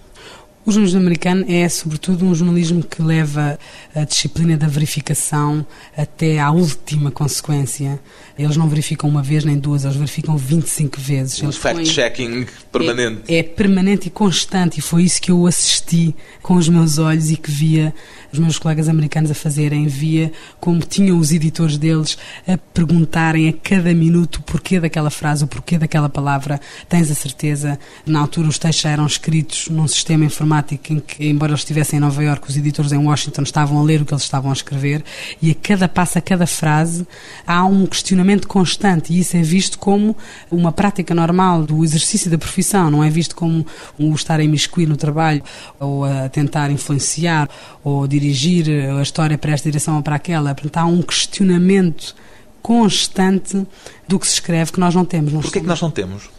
O 0.66 0.72
jornalismo 0.72 1.00
americano 1.00 1.46
é, 1.48 1.68
sobretudo, 1.70 2.26
um 2.26 2.36
jornalismo 2.36 2.84
que 2.84 3.02
leva 3.02 3.58
a 3.96 4.04
disciplina 4.04 4.58
da 4.58 4.68
verificação 4.68 5.66
até 5.98 6.40
à 6.40 6.52
última 6.52 7.10
consequência. 7.12 8.00
Eles 8.40 8.56
não 8.56 8.70
verificam 8.70 9.10
uma 9.10 9.22
vez 9.22 9.44
nem 9.44 9.60
duas, 9.60 9.84
eles 9.84 9.98
verificam 9.98 10.38
25 10.38 10.98
vezes. 10.98 11.44
Um 11.44 11.52
fact-checking 11.52 12.48
permanente. 12.72 13.24
É, 13.28 13.40
é, 13.40 13.44
permanente 13.44 14.08
e 14.08 14.10
constante, 14.10 14.80
e 14.80 14.82
foi 14.82 15.04
isso 15.04 15.22
que 15.22 15.30
eu 15.30 15.46
assisti 15.46 16.16
com 16.42 16.56
os 16.56 16.70
meus 16.70 16.98
olhos 16.98 17.30
e 17.30 17.36
que 17.36 17.52
via 17.52 17.94
os 18.32 18.40
meus 18.40 18.58
colegas 18.58 18.88
americanos 18.88 19.30
a 19.30 19.34
fazerem. 19.34 19.88
Via 19.88 20.32
como 20.58 20.80
tinham 20.80 21.18
os 21.18 21.34
editores 21.34 21.78
deles 21.78 22.18
a 22.48 22.58
perguntarem 22.58 23.50
a 23.50 23.54
cada 23.54 23.94
minuto 23.94 24.38
o 24.38 24.44
porquê 24.44 24.80
daquela 24.80 25.10
frase, 25.10 25.44
o 25.44 25.48
porquê 25.48 25.78
daquela 25.78 26.08
palavra. 26.08 26.62
Tens 26.88 27.12
a 27.12 27.16
certeza? 27.16 27.78
Na 28.06 28.22
altura, 28.22 28.48
os 28.48 28.58
textos 28.58 28.86
eram 28.86 29.06
escritos 29.06 29.68
num 29.68 29.88
sistema 29.88 30.24
informático 30.24 30.94
em 30.94 31.00
que, 31.02 31.28
embora 31.28 31.52
eles 31.52 31.62
estivessem 31.62 31.98
em 31.98 32.00
Nova 32.00 32.24
Iorque, 32.24 32.48
os 32.48 32.56
editores 32.56 32.94
em 32.94 32.98
Washington 32.98 33.42
estavam 33.42 33.78
a 33.80 33.84
ler 33.84 34.02
o 34.02 34.06
que 34.06 34.14
eles 34.14 34.24
estavam 34.24 34.50
a 34.50 34.54
escrever, 34.54 35.04
e 35.42 35.52
a 35.52 35.56
cada 35.56 35.90
passo, 35.90 36.18
a 36.18 36.22
cada 36.22 36.48
frase, 36.48 37.06
há 37.46 37.66
um 37.66 37.86
questionamento 37.86 38.29
constante 38.48 39.14
e 39.14 39.20
isso 39.20 39.36
é 39.36 39.42
visto 39.42 39.80
como 39.80 40.16
uma 40.52 40.72
prática 40.72 41.14
normal 41.14 41.64
do 41.64 41.84
exercício 41.84 42.30
da 42.30 42.38
profissão, 42.38 42.90
não 42.92 43.04
é 43.04 43.10
visto 43.10 43.36
como 43.36 43.66
o 43.98 44.14
estar 44.14 44.40
a 44.40 44.44
imiscuir 44.44 44.88
no 44.88 44.98
trabalho 44.98 45.42
ou 45.80 46.06
a 46.06 46.30
tentar 46.30 46.72
influenciar 46.72 47.50
ou 47.84 48.08
dirigir 48.08 48.68
a 48.98 49.02
história 49.02 49.38
para 49.38 49.52
esta 49.52 49.70
direção 49.70 49.98
ou 49.98 50.04
para 50.04 50.16
aquela. 50.16 50.54
Portanto, 50.54 50.78
há 50.78 50.86
um 50.86 51.02
questionamento 51.02 52.16
constante 52.62 53.66
do 54.08 54.20
que 54.20 54.28
se 54.28 54.34
escreve 54.34 54.72
que 54.72 54.80
nós 54.80 54.94
não 54.94 55.06
temos. 55.06 55.32
Porquê 55.34 55.60
é 55.60 55.62
que 55.62 55.68
nós 55.68 55.82
não 55.82 55.92
temos? 55.92 56.30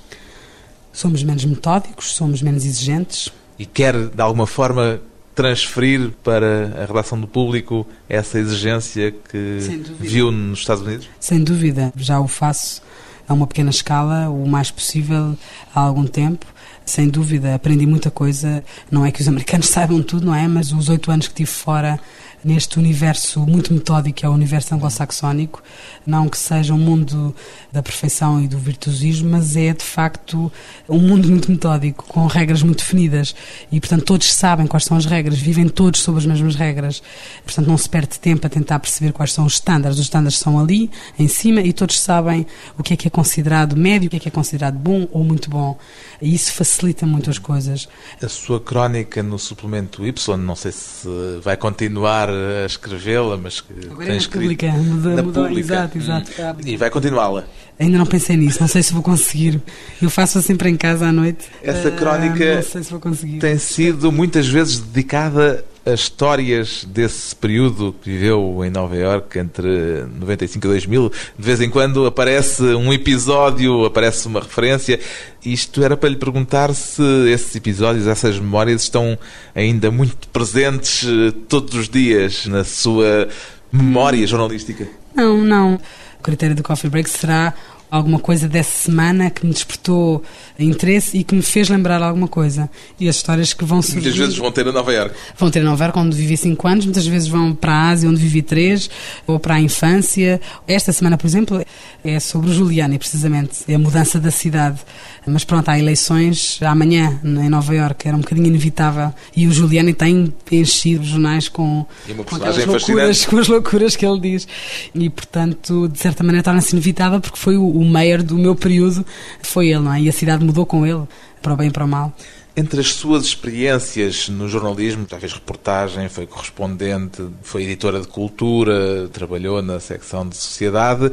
Somos 0.93 1.23
menos 1.23 1.45
metódicos, 1.45 2.13
somos 2.13 2.43
menos 2.43 2.65
exigentes. 2.65 3.31
E 3.59 3.67
quer, 3.67 3.97
de 4.09 4.23
alguma 4.23 4.47
forma, 4.47 5.01
transferir 5.41 6.11
para 6.23 6.83
a 6.83 6.85
redação 6.85 7.19
do 7.19 7.27
público 7.27 7.87
essa 8.07 8.39
exigência 8.39 9.11
que 9.11 9.59
viu 9.99 10.31
nos 10.31 10.59
Estados 10.59 10.83
Unidos? 10.83 11.09
Sem 11.19 11.43
dúvida, 11.43 11.91
já 11.97 12.21
o 12.21 12.29
faço 12.29 12.83
a 13.27 13.33
uma 13.33 13.47
pequena 13.47 13.71
escala, 13.71 14.29
o 14.29 14.47
mais 14.47 14.71
possível 14.71 15.35
há 15.75 15.81
algum 15.81 16.07
tempo. 16.07 16.45
Sem 16.85 17.09
dúvida, 17.09 17.55
aprendi 17.55 17.87
muita 17.87 18.11
coisa. 18.11 18.63
Não 18.91 19.07
é 19.07 19.11
que 19.11 19.23
os 19.23 19.29
americanos 19.29 19.69
saibam 19.71 20.03
tudo, 20.03 20.27
não 20.27 20.35
é? 20.35 20.47
Mas 20.47 20.73
os 20.73 20.91
oito 20.91 21.11
anos 21.11 21.27
que 21.27 21.35
tive 21.35 21.51
fora 21.51 21.99
neste 22.45 22.79
universo 22.79 23.41
muito 23.41 23.73
metódico 23.73 24.17
que 24.17 24.27
é 24.27 24.29
o 24.29 24.33
universo 24.33 24.75
anglo-saxónico, 24.75 25.63
não 26.07 26.29
que 26.29 26.39
seja 26.39 26.75
um 26.75 26.79
mundo 26.79 27.35
da 27.73 27.83
perfeição 27.83 28.43
e 28.43 28.49
do 28.49 28.59
virtuosismo, 28.59 29.31
mas 29.31 29.57
é 29.57 29.73
de 29.73 29.85
facto 29.85 30.51
um 30.89 30.99
mundo 30.99 31.29
muito 31.29 31.51
metódico, 31.51 32.05
com 32.09 32.27
regras 32.27 32.63
muito 32.63 32.79
definidas 32.79 33.35
e, 33.71 33.79
portanto, 33.81 34.05
todos 34.05 34.33
sabem 34.33 34.67
quais 34.67 34.85
são 34.85 34.97
as 34.97 35.05
regras, 35.05 35.39
vivem 35.39 35.69
todos 35.69 36.01
sob 36.01 36.19
as 36.19 36.27
mesmas 36.27 36.55
regras. 36.55 37.03
Portanto, 37.45 37.67
não 37.67 37.79
se 37.79 37.89
perde 37.89 38.19
tempo 38.19 38.47
a 38.47 38.51
tentar 38.51 38.79
perceber 38.79 39.13
quais 39.13 39.33
são 39.33 39.45
os 39.45 39.55
estándares. 39.55 39.99
Os 39.99 40.05
estándares 40.05 40.39
são 40.39 40.59
ali, 40.59 40.91
em 41.19 41.29
cima, 41.29 41.61
e 41.61 41.73
todos 41.73 42.01
sabem 42.01 42.47
o 42.79 42.83
que 42.83 42.95
é 42.95 42.97
que 42.97 43.07
é 43.07 43.11
considerado 43.11 43.77
médio, 43.77 44.07
o 44.09 44.11
que 44.11 44.17
é 44.17 44.21
que 44.21 44.29
é 44.29 44.31
considerado 44.31 44.77
bom 44.77 45.07
ou 45.13 45.23
muito 45.23 45.51
bom. 45.51 45.79
E 46.21 46.35
isso 46.35 46.53
facilita 46.53 47.07
muito 47.07 47.31
as 47.31 47.39
coisas. 47.39 47.89
A 48.23 48.29
sua 48.29 48.61
crónica 48.61 49.23
no 49.23 49.39
suplemento 49.39 50.07
Y, 50.07 50.37
não 50.37 50.57
sei 50.57 50.73
se 50.73 51.09
vai 51.43 51.57
continuar 51.57 52.30
a 52.31 52.67
escrevê-la, 52.67 53.37
mas 53.37 53.61
que 53.61 53.73
Agora 53.87 54.07
tem 54.07 54.15
é 54.15 54.19
escrito 54.19 54.43
pública, 54.43 54.67
mudou, 54.69 55.13
na 55.17 55.23
mudou, 55.23 55.45
pública. 55.45 55.75
exato, 55.75 55.99
exato. 55.99 56.31
E 56.65 56.77
vai 56.77 56.91
continuá-la. 56.91 57.45
Ainda 57.79 57.97
não 57.99 58.07
pensei 58.07 58.37
nisso, 58.37 58.59
não 58.61 58.69
sei 58.69 58.83
se 58.83 58.93
vou 58.93 59.03
conseguir. 59.03 59.61
Eu 60.03 60.11
faço 60.11 60.41
sempre 60.43 60.69
em 60.69 60.77
casa 60.77 61.07
à 61.07 61.13
noite. 61.13 61.47
Essa 61.63 61.91
crónica 61.91 62.63
sei 62.63 62.83
se. 62.83 63.39
Tem 63.41 63.59
sido 63.59 64.13
muitas 64.13 64.47
vezes 64.47 64.79
dedicada 64.79 65.65
a 65.85 65.93
histórias 65.93 66.85
desse 66.85 67.35
período 67.35 67.95
que 68.03 68.11
viveu 68.11 68.63
em 68.65 68.71
Nova 68.71 68.97
Iorque 68.97 69.39
entre 69.39 70.05
95 70.19 70.67
e 70.67 70.69
2000. 70.69 71.13
De 71.39 71.45
vez 71.45 71.61
em 71.61 71.71
quando 71.71 72.07
aparece 72.07 72.63
um 72.63 72.93
episódio, 72.93 73.85
aparece 73.85 74.27
uma 74.27 74.41
referência. 74.41 75.01
Isto 75.45 75.83
era 75.83 75.97
para 75.97 76.09
lhe 76.09 76.17
perguntar 76.17 76.75
se 76.75 77.03
esses 77.31 77.55
episódios, 77.57 78.07
essas 78.07 78.39
memórias 78.39 78.83
estão 78.83 79.19
ainda 79.55 79.91
muito 79.91 80.29
presentes 80.29 81.05
eh, 81.05 81.33
todos 81.49 81.75
os 81.75 81.89
dias 81.89 82.47
na 82.47 82.63
sua 82.63 83.29
memória 83.73 84.27
jornalística. 84.27 84.87
Não, 85.15 85.39
não. 85.39 85.81
O 86.19 86.23
critério 86.23 86.55
do 86.55 86.63
coffee 86.63 86.91
break 86.91 87.09
será 87.09 87.55
alguma 87.91 88.19
coisa 88.19 88.49
dessa 88.49 88.85
semana 88.85 89.31
que 89.31 89.45
me 89.45 89.53
despertou 89.53 90.23
interesse 90.59 91.17
e 91.17 91.25
que 91.25 91.35
me 91.35 91.43
fez 91.43 91.69
lembrar 91.69 92.03
alguma 92.03 92.29
coisa. 92.29 92.71
E 92.99 93.09
as 93.09 93.17
histórias 93.17 93.53
que 93.53 93.65
vão 93.65 93.83
surgir... 93.83 94.01
Muitas 94.01 94.17
vezes 94.17 94.39
vão 94.39 94.53
ter 94.53 94.69
a 94.69 94.73
Nova 94.73 94.93
Iorque. 94.93 95.17
Vão 95.37 95.51
ter 95.51 95.61
a 95.61 95.65
Nova 95.65 95.85
Iorque, 95.85 95.99
onde 95.99 96.17
vivi 96.17 96.37
5 96.37 96.69
anos, 96.69 96.85
muitas 96.85 97.07
vezes 97.07 97.29
vão 97.29 97.55
para 97.55 97.73
a 97.73 97.89
Ásia, 97.89 98.09
onde 98.09 98.21
vivi 98.21 98.43
3, 98.43 98.91
ou 99.27 99.41
para 99.41 99.55
a 99.55 99.61
infância. 99.61 100.41
Esta 100.69 100.93
semana, 100.93 101.17
por 101.17 101.27
exemplo, 101.27 101.65
é 102.05 102.21
sobre 102.21 102.51
o 102.51 102.55
Giuliani, 102.55 102.99
precisamente, 102.99 103.65
é 103.67 103.75
a 103.75 103.79
mudança 103.79 104.21
da 104.21 104.31
cidade. 104.31 104.79
Mas 105.27 105.45
pronto, 105.45 105.69
há 105.69 105.79
eleições 105.79 106.59
amanhã 106.63 107.21
em 107.23 107.49
Nova 107.49 107.75
Iorque, 107.75 108.09
era 108.09 108.17
um 108.17 108.21
bocadinho 108.21 108.47
inevitável. 108.47 109.13
E 109.37 109.47
o 109.47 109.53
Giuliani 109.53 109.93
tem 109.93 110.33
enchido 110.51 111.03
os 111.03 111.09
jornais 111.09 111.49
com, 111.49 111.87
com, 112.27 112.37
loucuras, 112.67 113.27
com 113.27 113.39
as 113.39 113.49
loucuras 113.49 113.97
que 113.97 114.07
ele 114.07 114.21
diz. 114.21 114.49
E, 114.95 115.11
portanto, 115.11 115.89
de 115.89 115.99
certa 115.99 116.25
maneira 116.25 116.43
torna-se 116.43 116.73
inevitável 116.73 117.21
porque 117.21 117.39
foi 117.39 117.57
o, 117.57 117.69
o 117.69 117.85
mayor 117.85 118.23
do 118.23 118.37
meu 118.37 118.55
período, 118.55 119.05
foi 119.43 119.69
ele, 119.69 119.81
não 119.81 119.93
é? 119.93 120.01
E 120.01 120.09
a 120.09 120.13
cidade 120.13 120.45
mudou 120.45 120.65
com 120.65 120.87
ele, 120.87 121.03
para 121.43 121.53
o 121.53 121.57
bem 121.57 121.69
e 121.69 121.71
para 121.71 121.85
o 121.85 121.89
mal. 121.89 122.15
Entre 122.57 122.81
as 122.81 122.95
suas 122.95 123.25
experiências 123.25 124.29
no 124.29 124.49
jornalismo, 124.49 125.07
já 125.09 125.19
fez 125.19 125.33
reportagem, 125.33 126.09
foi 126.09 126.27
correspondente, 126.27 127.25
foi 127.43 127.63
editora 127.63 128.01
de 128.01 128.09
cultura, 128.09 129.09
trabalhou 129.13 129.63
na 129.63 129.79
secção 129.79 130.29
de 130.29 130.37
sociedade 130.37 131.13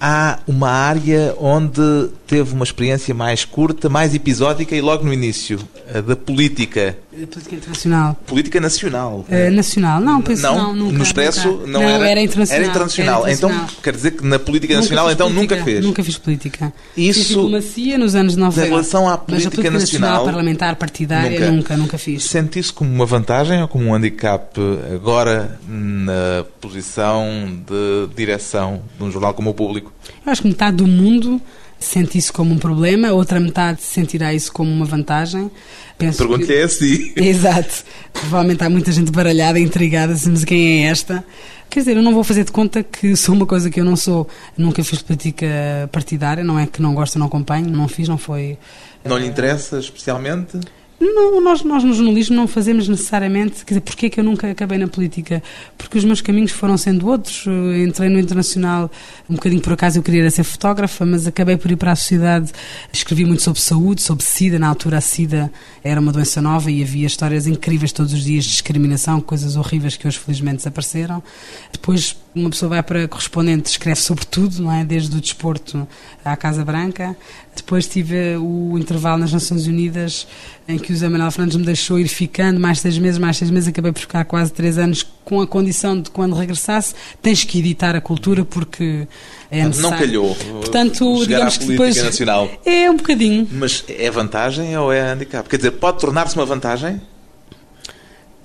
há 0.00 0.38
uma 0.46 0.68
área 0.68 1.34
onde 1.38 2.08
teve 2.26 2.52
uma 2.52 2.64
experiência 2.64 3.14
mais 3.14 3.44
curta, 3.44 3.88
mais 3.88 4.14
episódica 4.14 4.74
e 4.74 4.80
logo 4.80 5.04
no 5.04 5.12
início, 5.12 5.58
a 5.94 6.00
da 6.00 6.16
política. 6.16 6.98
Política 7.10 7.54
internacional. 7.54 8.16
Política 8.26 8.60
nacional. 8.60 9.24
Uh, 9.28 9.50
nacional, 9.50 10.00
não, 10.00 10.20
penso 10.20 10.42
não, 10.42 10.56
não 10.56 10.74
nunca, 10.74 10.98
No 10.98 11.02
Expresso 11.02 11.48
nunca. 11.48 11.66
não, 11.66 11.80
não 11.80 11.88
era, 11.88 12.10
era, 12.10 12.20
internacional, 12.20 12.62
era 12.62 12.70
internacional. 12.70 13.22
Era 13.22 13.32
internacional. 13.32 13.64
Então, 13.64 13.82
quer 13.82 13.94
dizer 13.94 14.10
que 14.10 14.26
na 14.26 14.38
política 14.38 14.74
nunca 14.74 14.82
nacional 14.82 15.10
então 15.10 15.28
política, 15.28 15.54
nunca 15.54 15.64
fez? 15.64 15.84
Nunca 15.84 16.04
fiz 16.04 16.18
política. 16.18 16.72
Isso, 16.96 17.20
fiz 17.20 17.28
diplomacia 17.28 17.98
nos 17.98 18.14
anos 18.14 18.36
90. 18.36 18.66
Em 18.66 18.70
relação 18.70 19.08
à 19.08 19.16
política, 19.16 19.50
política 19.50 19.70
nacional, 19.70 20.10
nacional, 20.10 20.24
parlamentar, 20.26 20.76
partidária, 20.76 21.30
nunca, 21.30 21.50
nunca, 21.52 21.76
nunca 21.76 21.98
fiz. 21.98 22.24
Sente 22.24 22.58
isso 22.58 22.74
como 22.74 22.92
uma 22.92 23.06
vantagem 23.06 23.62
ou 23.62 23.68
como 23.68 23.86
um 23.86 23.94
handicap 23.94 24.60
agora 24.94 25.58
na 25.66 26.44
posição 26.60 27.24
de 27.66 28.14
direção 28.14 28.82
de 28.98 29.04
um 29.04 29.10
jornal 29.10 29.32
como 29.32 29.50
o 29.50 29.54
Público? 29.54 29.85
Eu 30.24 30.32
acho 30.32 30.42
que 30.42 30.48
metade 30.48 30.76
do 30.76 30.86
mundo 30.86 31.40
sente 31.78 32.16
isso 32.16 32.32
como 32.32 32.54
um 32.54 32.58
problema, 32.58 33.08
a 33.08 33.12
outra 33.12 33.38
metade 33.38 33.82
sentirá 33.82 34.32
isso 34.32 34.52
como 34.52 34.70
uma 34.70 34.84
vantagem. 34.84 35.50
Pergunto-lhe 35.98 36.46
que... 36.46 36.52
é 36.52 36.62
assim. 36.62 37.12
Exato. 37.16 37.84
Provavelmente 38.12 38.64
há 38.64 38.70
muita 38.70 38.92
gente 38.92 39.10
baralhada, 39.10 39.58
intrigada, 39.58 40.16
mas 40.26 40.44
quem 40.44 40.84
é 40.84 40.88
esta? 40.88 41.24
Quer 41.68 41.80
dizer, 41.80 41.96
eu 41.96 42.02
não 42.02 42.14
vou 42.14 42.24
fazer 42.24 42.44
de 42.44 42.52
conta 42.52 42.82
que 42.82 43.14
sou 43.16 43.34
uma 43.34 43.46
coisa 43.46 43.70
que 43.70 43.80
eu 43.80 43.84
não 43.84 43.96
sou. 43.96 44.28
Nunca 44.56 44.82
fiz 44.82 45.02
política 45.02 45.46
partidária, 45.92 46.42
não 46.42 46.58
é 46.58 46.66
que 46.66 46.80
não 46.80 46.94
gosto, 46.94 47.18
não 47.18 47.26
acompanho, 47.26 47.68
não 47.68 47.88
fiz, 47.88 48.08
não 48.08 48.16
foi. 48.16 48.56
Não 49.04 49.18
lhe 49.18 49.26
interessa 49.26 49.78
especialmente? 49.78 50.58
Não, 50.98 51.42
nós, 51.42 51.62
nós 51.62 51.84
no 51.84 51.92
jornalismo 51.92 52.34
não 52.34 52.48
fazemos 52.48 52.88
necessariamente. 52.88 53.64
Quer 53.64 53.74
dizer, 53.74 53.80
porquê 53.82 54.08
que 54.08 54.18
eu 54.18 54.24
nunca 54.24 54.50
acabei 54.50 54.78
na 54.78 54.88
política? 54.88 55.42
Porque 55.76 55.98
os 55.98 56.04
meus 56.04 56.22
caminhos 56.22 56.52
foram 56.52 56.78
sendo 56.78 57.06
outros. 57.06 57.44
Entrei 57.86 58.08
no 58.08 58.18
internacional, 58.18 58.90
um 59.28 59.34
bocadinho 59.34 59.60
por 59.60 59.74
acaso 59.74 59.98
eu 59.98 60.02
queria 60.02 60.30
ser 60.30 60.44
fotógrafa, 60.44 61.04
mas 61.04 61.26
acabei 61.26 61.56
por 61.58 61.70
ir 61.70 61.76
para 61.76 61.92
a 61.92 61.96
sociedade. 61.96 62.50
Escrevi 62.90 63.26
muito 63.26 63.42
sobre 63.42 63.60
saúde, 63.60 64.00
sobre 64.00 64.24
SIDA. 64.24 64.58
Na 64.58 64.68
altura, 64.68 64.96
a 64.96 65.00
SIDA 65.02 65.52
era 65.84 66.00
uma 66.00 66.12
doença 66.12 66.40
nova 66.40 66.70
e 66.70 66.82
havia 66.82 67.06
histórias 67.06 67.46
incríveis 67.46 67.92
todos 67.92 68.14
os 68.14 68.24
dias 68.24 68.44
de 68.44 68.50
discriminação, 68.50 69.20
coisas 69.20 69.56
horríveis 69.56 69.96
que 69.96 70.08
hoje 70.08 70.18
felizmente 70.18 70.58
desapareceram. 70.58 71.22
Depois, 71.70 72.16
uma 72.36 72.50
pessoa 72.50 72.68
vai 72.68 72.82
para 72.82 73.08
correspondente, 73.08 73.70
escreve 73.70 74.00
sobre 74.00 74.26
tudo, 74.26 74.62
não 74.62 74.70
é? 74.70 74.84
Desde 74.84 75.16
o 75.16 75.20
desporto 75.20 75.88
à 76.24 76.36
Casa 76.36 76.64
Branca. 76.64 77.16
Depois 77.54 77.86
tive 77.86 78.36
o 78.36 78.76
intervalo 78.78 79.18
nas 79.18 79.32
Nações 79.32 79.66
Unidas 79.66 80.26
em 80.68 80.78
que 80.78 80.92
o 80.92 80.96
Zé 80.96 81.08
Manuel 81.08 81.30
Fernandes 81.30 81.56
me 81.56 81.64
deixou 81.64 81.98
ir 81.98 82.08
ficando 82.08 82.60
mais 82.60 82.80
seis 82.80 82.98
meses, 82.98 83.18
mais 83.18 83.38
seis 83.38 83.50
meses, 83.50 83.68
acabei 83.68 83.92
por 83.92 84.00
ficar 84.00 84.24
quase 84.24 84.52
três 84.52 84.76
anos 84.76 85.06
com 85.24 85.40
a 85.40 85.46
condição 85.46 85.98
de 86.00 86.10
quando 86.10 86.34
regressasse 86.34 86.94
tens 87.22 87.44
que 87.44 87.58
editar 87.58 87.96
a 87.96 88.00
cultura 88.00 88.44
porque 88.44 89.08
é 89.50 89.64
necessário. 89.64 89.90
Não 89.90 89.98
calhou. 89.98 90.34
Portanto, 90.34 91.20
digamos 91.20 91.56
que 91.56 91.66
depois 91.66 91.96
nacional. 92.02 92.50
é 92.66 92.90
um 92.90 92.96
bocadinho. 92.96 93.48
Mas 93.50 93.84
é 93.88 94.10
vantagem 94.10 94.76
ou 94.76 94.92
é 94.92 95.00
handicap? 95.00 95.48
Quer 95.48 95.56
dizer, 95.56 95.70
pode 95.72 95.98
tornar-se 96.00 96.36
uma 96.36 96.44
vantagem? 96.44 97.00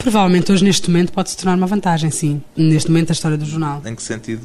Provavelmente 0.02 0.52
hoje 0.52 0.64
neste 0.64 0.90
momento 0.90 1.12
pode 1.12 1.30
se 1.30 1.38
tornar 1.38 1.56
uma 1.56 1.68
vantagem, 1.68 2.10
sim. 2.10 2.42
Neste 2.56 2.90
momento 2.90 3.12
a 3.12 3.14
história 3.14 3.38
do 3.38 3.46
jornal. 3.46 3.82
Em 3.86 3.96
que 3.96 4.04
sentido? 4.04 4.42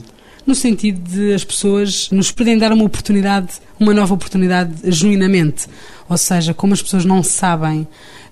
no 0.47 0.55
sentido 0.55 1.01
de 1.11 1.35
as 1.35 1.45
pessoas 1.45 2.09
nos 2.11 2.31
poderem 2.31 2.57
dar 2.57 2.73
uma 2.73 2.85
oportunidade, 2.85 3.55
uma 3.81 3.93
nova 3.93 4.15
oportunidade 4.15 4.73
genuinamente. 4.85 5.67
Ou 6.09 6.17
seja, 6.17 6.55
como 6.55 6.73
as 6.73 6.81
pessoas 6.81 7.05
não 7.05 7.23
sabem 7.23 7.87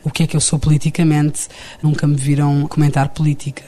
o 0.05 0.11
que 0.11 0.23
é 0.23 0.27
que 0.27 0.37
eu 0.37 0.41
sou 0.41 0.59
politicamente, 0.59 1.49
nunca 1.83 2.07
me 2.07 2.15
viram 2.15 2.69
comentar 2.69 3.09
política 3.09 3.65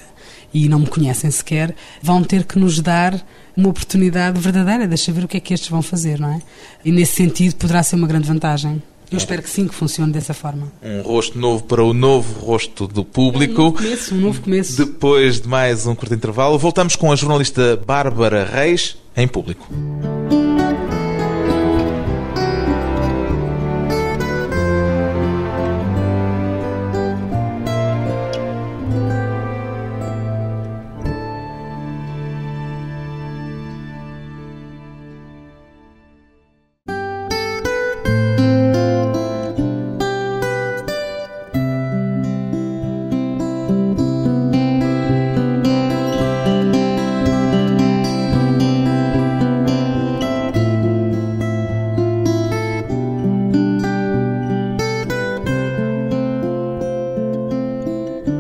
e 0.54 0.68
não 0.68 0.78
me 0.78 0.86
conhecem 0.86 1.30
sequer, 1.30 1.74
vão 2.00 2.22
ter 2.22 2.44
que 2.44 2.58
nos 2.58 2.80
dar 2.80 3.20
uma 3.56 3.68
oportunidade 3.68 4.38
verdadeira, 4.38 4.86
deixa 4.86 5.12
ver 5.12 5.24
o 5.24 5.28
que 5.28 5.38
é 5.38 5.40
que 5.40 5.52
estes 5.52 5.68
vão 5.68 5.82
fazer, 5.82 6.20
não 6.20 6.32
é? 6.32 6.40
E 6.84 6.92
nesse 6.92 7.14
sentido 7.16 7.56
poderá 7.56 7.82
ser 7.82 7.96
uma 7.96 8.06
grande 8.06 8.28
vantagem. 8.28 8.80
Eu 9.10 9.18
espero 9.18 9.42
que 9.42 9.48
sim, 9.48 9.68
que 9.68 9.74
funcione 9.74 10.12
dessa 10.12 10.34
forma. 10.34 10.72
Um 10.82 11.02
rosto 11.02 11.38
novo 11.38 11.64
para 11.64 11.82
o 11.82 11.94
novo 11.94 12.40
rosto 12.40 12.86
do 12.86 13.04
público. 13.04 13.62
Um 13.62 13.64
novo 13.66 13.76
começo, 13.76 14.14
um 14.14 14.18
novo 14.18 14.40
começo. 14.40 14.84
Depois 14.84 15.40
de 15.40 15.48
mais 15.48 15.86
um 15.86 15.94
curto 15.94 16.14
intervalo, 16.14 16.58
voltamos 16.58 16.96
com 16.96 17.12
a 17.12 17.16
jornalista 17.16 17.80
Bárbara 17.86 18.44
Reis 18.44 18.96
em 19.16 19.28
público. 19.28 19.66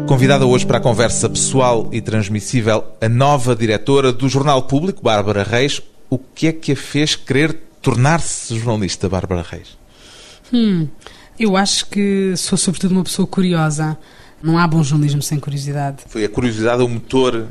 Convidada 0.06 0.46
hoje 0.46 0.64
para 0.64 0.78
a 0.78 0.80
conversa 0.80 1.28
pessoal 1.28 1.88
e 1.90 2.00
transmissível, 2.00 2.84
a 3.00 3.08
nova 3.08 3.56
diretora 3.56 4.12
do 4.12 4.28
Jornal 4.28 4.62
Público, 4.62 5.02
Bárbara 5.02 5.42
Reis. 5.42 5.82
O 6.08 6.16
que 6.16 6.46
é 6.46 6.52
que 6.52 6.72
a 6.72 6.76
fez 6.76 7.16
querer 7.16 7.58
tornar-se 7.82 8.56
jornalista, 8.56 9.08
Bárbara 9.08 9.42
Reis? 9.42 9.76
Hum, 10.52 10.86
eu 11.36 11.56
acho 11.56 11.86
que 11.86 12.34
sou 12.36 12.56
sobretudo 12.56 12.92
uma 12.92 13.02
pessoa 13.02 13.26
curiosa. 13.26 13.98
Não 14.42 14.58
há 14.58 14.66
bom 14.66 14.82
jornalismo 14.82 15.22
sem 15.22 15.40
curiosidade. 15.40 16.04
Foi 16.08 16.24
a 16.24 16.28
curiosidade 16.28 16.82
o 16.82 16.88
motor 16.88 17.46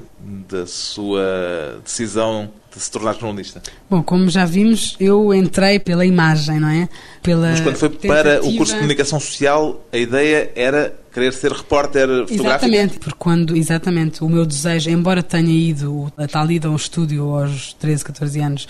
da 0.47 0.65
sua 0.65 1.79
decisão 1.83 2.49
de 2.73 2.81
se 2.81 2.91
tornar 2.91 3.13
jornalista? 3.13 3.61
Bom, 3.89 4.03
como 4.03 4.29
já 4.29 4.45
vimos, 4.45 4.95
eu 4.99 5.33
entrei 5.33 5.79
pela 5.79 6.05
imagem, 6.05 6.59
não 6.59 6.67
é? 6.67 6.89
Pela 7.23 7.51
Mas 7.51 7.61
quando 7.61 7.75
foi 7.75 7.89
tentativa... 7.89 8.13
para 8.13 8.45
o 8.45 8.55
curso 8.55 8.73
de 8.73 8.79
comunicação 8.79 9.19
social, 9.19 9.85
a 9.91 9.97
ideia 9.97 10.51
era 10.55 10.93
querer 11.13 11.31
ser 11.31 11.51
repórter 11.51 12.07
fotográfico? 12.27 12.43
Exatamente, 12.43 12.99
porque 12.99 13.17
quando, 13.17 13.55
exatamente, 13.55 14.23
o 14.23 14.29
meu 14.29 14.45
desejo, 14.45 14.89
embora 14.89 15.23
tenha 15.23 15.49
ido 15.49 16.11
a 16.17 16.27
tal 16.27 16.51
ida 16.51 16.67
a 16.67 16.71
um 16.71 16.75
estúdio 16.75 17.33
aos 17.33 17.73
13, 17.73 18.03
14 18.03 18.39
anos, 18.41 18.67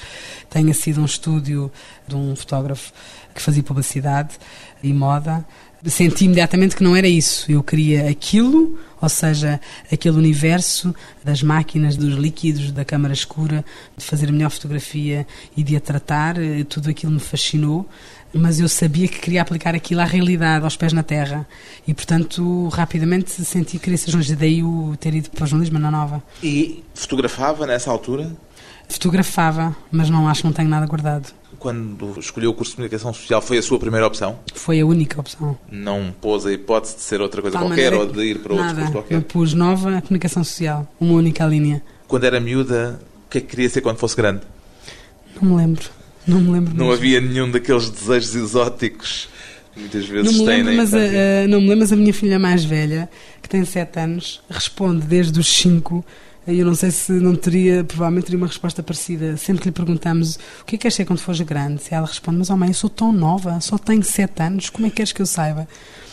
tenha 0.49 0.73
sido 0.73 1.01
um 1.01 1.05
estúdio 1.05 1.71
de 2.07 2.15
um 2.15 2.35
fotógrafo 2.35 2.93
que 3.33 3.41
fazia 3.41 3.63
publicidade 3.63 4.35
e 4.83 4.93
moda, 4.93 5.43
senti 5.85 6.25
imediatamente 6.25 6.75
que 6.75 6.83
não 6.83 6.95
era 6.95 7.07
isso. 7.07 7.51
Eu 7.51 7.63
queria 7.63 8.09
aquilo, 8.09 8.77
ou 9.01 9.09
seja, 9.09 9.59
aquele 9.91 10.17
universo 10.17 10.93
das 11.23 11.41
máquinas, 11.41 11.95
dos 11.95 12.15
líquidos, 12.15 12.71
da 12.71 12.85
câmara 12.85 13.13
escura, 13.13 13.63
de 13.97 14.03
fazer 14.03 14.29
a 14.29 14.31
melhor 14.31 14.49
fotografia 14.49 15.27
e 15.55 15.63
de 15.63 15.75
a 15.75 15.79
tratar, 15.79 16.37
eh, 16.41 16.63
tudo 16.63 16.89
aquilo 16.89 17.11
me 17.11 17.19
fascinou. 17.19 17.87
Mas 18.33 18.59
eu 18.59 18.67
sabia 18.67 19.07
que 19.07 19.19
queria 19.19 19.41
aplicar 19.41 19.73
aquilo 19.73 20.01
à 20.01 20.03
realidade, 20.03 20.65
aos 20.65 20.75
pés 20.75 20.91
na 20.91 21.03
terra. 21.03 21.47
E, 21.87 21.93
portanto, 21.93 22.67
rapidamente 22.67 23.31
senti 23.31 23.73
que 23.73 23.85
queria 23.85 23.97
ser 23.97 24.11
jornalista. 24.11 24.35
Daí 24.35 24.61
o 24.61 24.95
ter 24.99 25.15
ido 25.15 25.29
para 25.29 25.45
o 25.45 25.47
jornalismo 25.47 25.79
na 25.79 25.89
nova. 25.89 26.21
E 26.43 26.83
fotografava 26.93 27.65
nessa 27.65 27.89
altura? 27.89 28.35
Fotografava, 28.87 29.75
mas 29.91 30.09
não 30.09 30.27
acho 30.27 30.41
que 30.41 30.47
não 30.47 30.53
tenho 30.53 30.69
nada 30.69 30.85
guardado. 30.85 31.33
Quando 31.59 32.19
escolheu 32.19 32.51
o 32.51 32.53
curso 32.53 32.71
de 32.71 32.75
comunicação 32.77 33.13
social, 33.13 33.41
foi 33.41 33.57
a 33.57 33.61
sua 33.61 33.79
primeira 33.79 34.05
opção? 34.05 34.37
Foi 34.53 34.79
a 34.79 34.85
única 34.85 35.19
opção. 35.19 35.57
Não 35.71 36.13
pôs 36.21 36.45
a 36.45 36.51
hipótese 36.51 36.95
de 36.97 37.01
ser 37.01 37.21
outra 37.21 37.41
coisa 37.41 37.57
Tal 37.57 37.67
qualquer 37.67 37.93
ou 37.93 38.05
de 38.05 38.21
ir 38.23 38.39
para 38.39 38.53
outro 38.53 38.75
curso 38.75 38.91
qualquer? 38.91 39.15
Eu 39.15 39.21
pus 39.21 39.53
nova 39.53 40.01
comunicação 40.01 40.43
social, 40.43 40.87
uma 40.99 41.13
única 41.13 41.45
linha. 41.45 41.81
Quando 42.07 42.25
era 42.25 42.39
miúda, 42.39 42.99
o 43.25 43.29
que 43.31 43.39
é 43.39 43.41
que 43.41 43.47
queria 43.47 43.69
ser 43.69 43.81
quando 43.81 43.97
fosse 43.97 44.15
grande? 44.15 44.41
Não 45.41 45.49
me 45.49 45.55
lembro. 45.57 45.85
Não 46.27 46.39
me 46.41 46.51
lembro. 46.51 46.73
Não 46.75 46.87
mesmo. 46.87 46.93
havia 46.93 47.21
nenhum 47.21 47.49
daqueles 47.49 47.89
desejos 47.89 48.35
exóticos 48.35 49.29
que 49.73 49.79
muitas 49.79 50.05
vezes 50.05 50.31
Não 50.31 50.39
me, 50.39 50.45
têm 50.45 50.57
lembro, 50.63 50.71
na 50.73 50.77
mas 50.83 50.93
a, 50.93 50.97
infância. 50.99 51.43
a- 51.43 51.47
não 51.47 51.61
me 51.61 51.67
lembro, 51.67 51.79
mas 51.79 51.91
a 51.93 51.95
minha 51.95 52.13
filha 52.13 52.39
mais 52.39 52.63
velha, 52.63 53.09
que 53.41 53.49
tem 53.49 53.63
7 53.65 53.99
anos, 53.99 54.41
responde 54.49 55.05
desde 55.05 55.39
os 55.39 55.47
5. 55.47 56.05
Eu 56.47 56.65
não 56.65 56.75
sei 56.75 56.91
se 56.91 57.11
não 57.11 57.35
teria, 57.35 57.83
provavelmente 57.83 58.25
teria 58.25 58.37
uma 58.37 58.47
resposta 58.47 58.83
parecida. 58.83 59.35
Sempre 59.37 59.63
que 59.63 59.69
lhe 59.69 59.73
perguntamos 59.73 60.35
o 60.61 60.65
que 60.65 60.75
é 60.75 60.77
que 60.77 60.83
queres 60.83 60.95
ser 60.95 61.05
quando 61.05 61.19
fores 61.19 61.41
grande, 61.41 61.81
se 61.81 61.93
ela 61.93 62.05
responde: 62.05 62.37
Mas, 62.37 62.49
oh 62.49 62.57
mãe, 62.57 62.69
eu 62.69 62.73
sou 62.75 62.89
tão 62.89 63.11
nova, 63.11 63.59
só 63.61 63.77
tenho 63.77 64.03
7 64.03 64.43
anos, 64.43 64.69
como 64.69 64.85
é 64.85 64.89
que 64.89 64.97
queres 64.97 65.11
que 65.11 65.21
eu 65.21 65.25
saiba? 65.25 65.67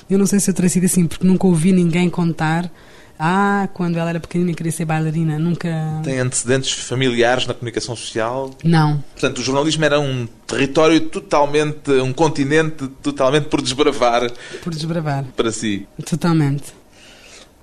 Eu 0.09 0.18
não 0.18 0.27
sei 0.27 0.40
se 0.40 0.51
eu 0.51 0.55
teria 0.55 0.68
sido 0.68 0.85
assim, 0.87 1.07
porque 1.07 1.27
nunca 1.27 1.47
ouvi 1.47 1.73
ninguém 1.73 2.09
contar. 2.11 2.71
Ah, 3.18 3.68
quando 3.73 3.99
ela 3.99 4.11
era 4.11 4.18
pequenina 4.18 4.53
queria 4.53 4.73
ser 4.73 4.85
bailarina, 4.85 5.38
nunca. 5.38 5.68
Tem 6.03 6.18
antecedentes 6.18 6.73
familiares 6.73 7.47
na 7.47 7.55
comunicação 7.55 7.95
social. 7.95 8.51
Não, 8.64 9.05
Portanto, 9.12 9.38
o 9.38 9.42
jornalismo 9.42 9.85
era 9.85 10.01
um 10.01 10.27
território 10.47 11.01
totalmente, 11.01 11.90
um 12.03 12.12
continente 12.12 12.88
totalmente 13.01 13.45
por 13.45 13.62
desbravar 13.62 14.29
por 14.64 14.75
desbravar. 14.75 15.25
para 15.37 15.53
si. 15.53 15.87
Totalmente. 16.05 16.64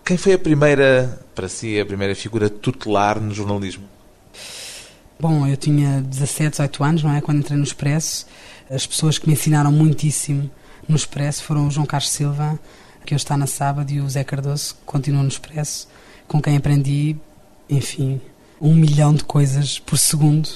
Quem 0.09 0.17
foi 0.17 0.33
a 0.33 0.39
primeira, 0.39 1.21
para 1.35 1.47
si, 1.47 1.79
a 1.79 1.85
primeira 1.85 2.15
figura 2.15 2.49
tutelar 2.49 3.21
no 3.21 3.31
jornalismo? 3.31 3.83
Bom, 5.19 5.45
eu 5.45 5.55
tinha 5.55 6.01
17, 6.01 6.49
18 6.49 6.83
anos, 6.83 7.03
não 7.03 7.13
é? 7.13 7.21
Quando 7.21 7.37
entrei 7.37 7.55
no 7.55 7.63
Expresso. 7.63 8.25
As 8.71 8.87
pessoas 8.87 9.19
que 9.19 9.27
me 9.27 9.33
ensinaram 9.33 9.71
muitíssimo 9.71 10.49
no 10.87 10.95
Expresso 10.95 11.43
foram 11.43 11.67
o 11.67 11.69
João 11.69 11.85
Carlos 11.85 12.09
Silva, 12.09 12.59
que 13.05 13.13
hoje 13.13 13.23
está 13.23 13.37
na 13.37 13.45
sábado, 13.45 13.91
e 13.91 14.01
o 14.01 14.09
Zé 14.09 14.23
Cardoso, 14.23 14.73
que 14.73 14.81
continua 14.83 15.21
no 15.21 15.29
Expresso, 15.29 15.87
com 16.27 16.41
quem 16.41 16.57
aprendi, 16.57 17.15
enfim, 17.69 18.19
um 18.59 18.73
milhão 18.73 19.13
de 19.13 19.23
coisas 19.23 19.77
por 19.77 19.99
segundo. 19.99 20.49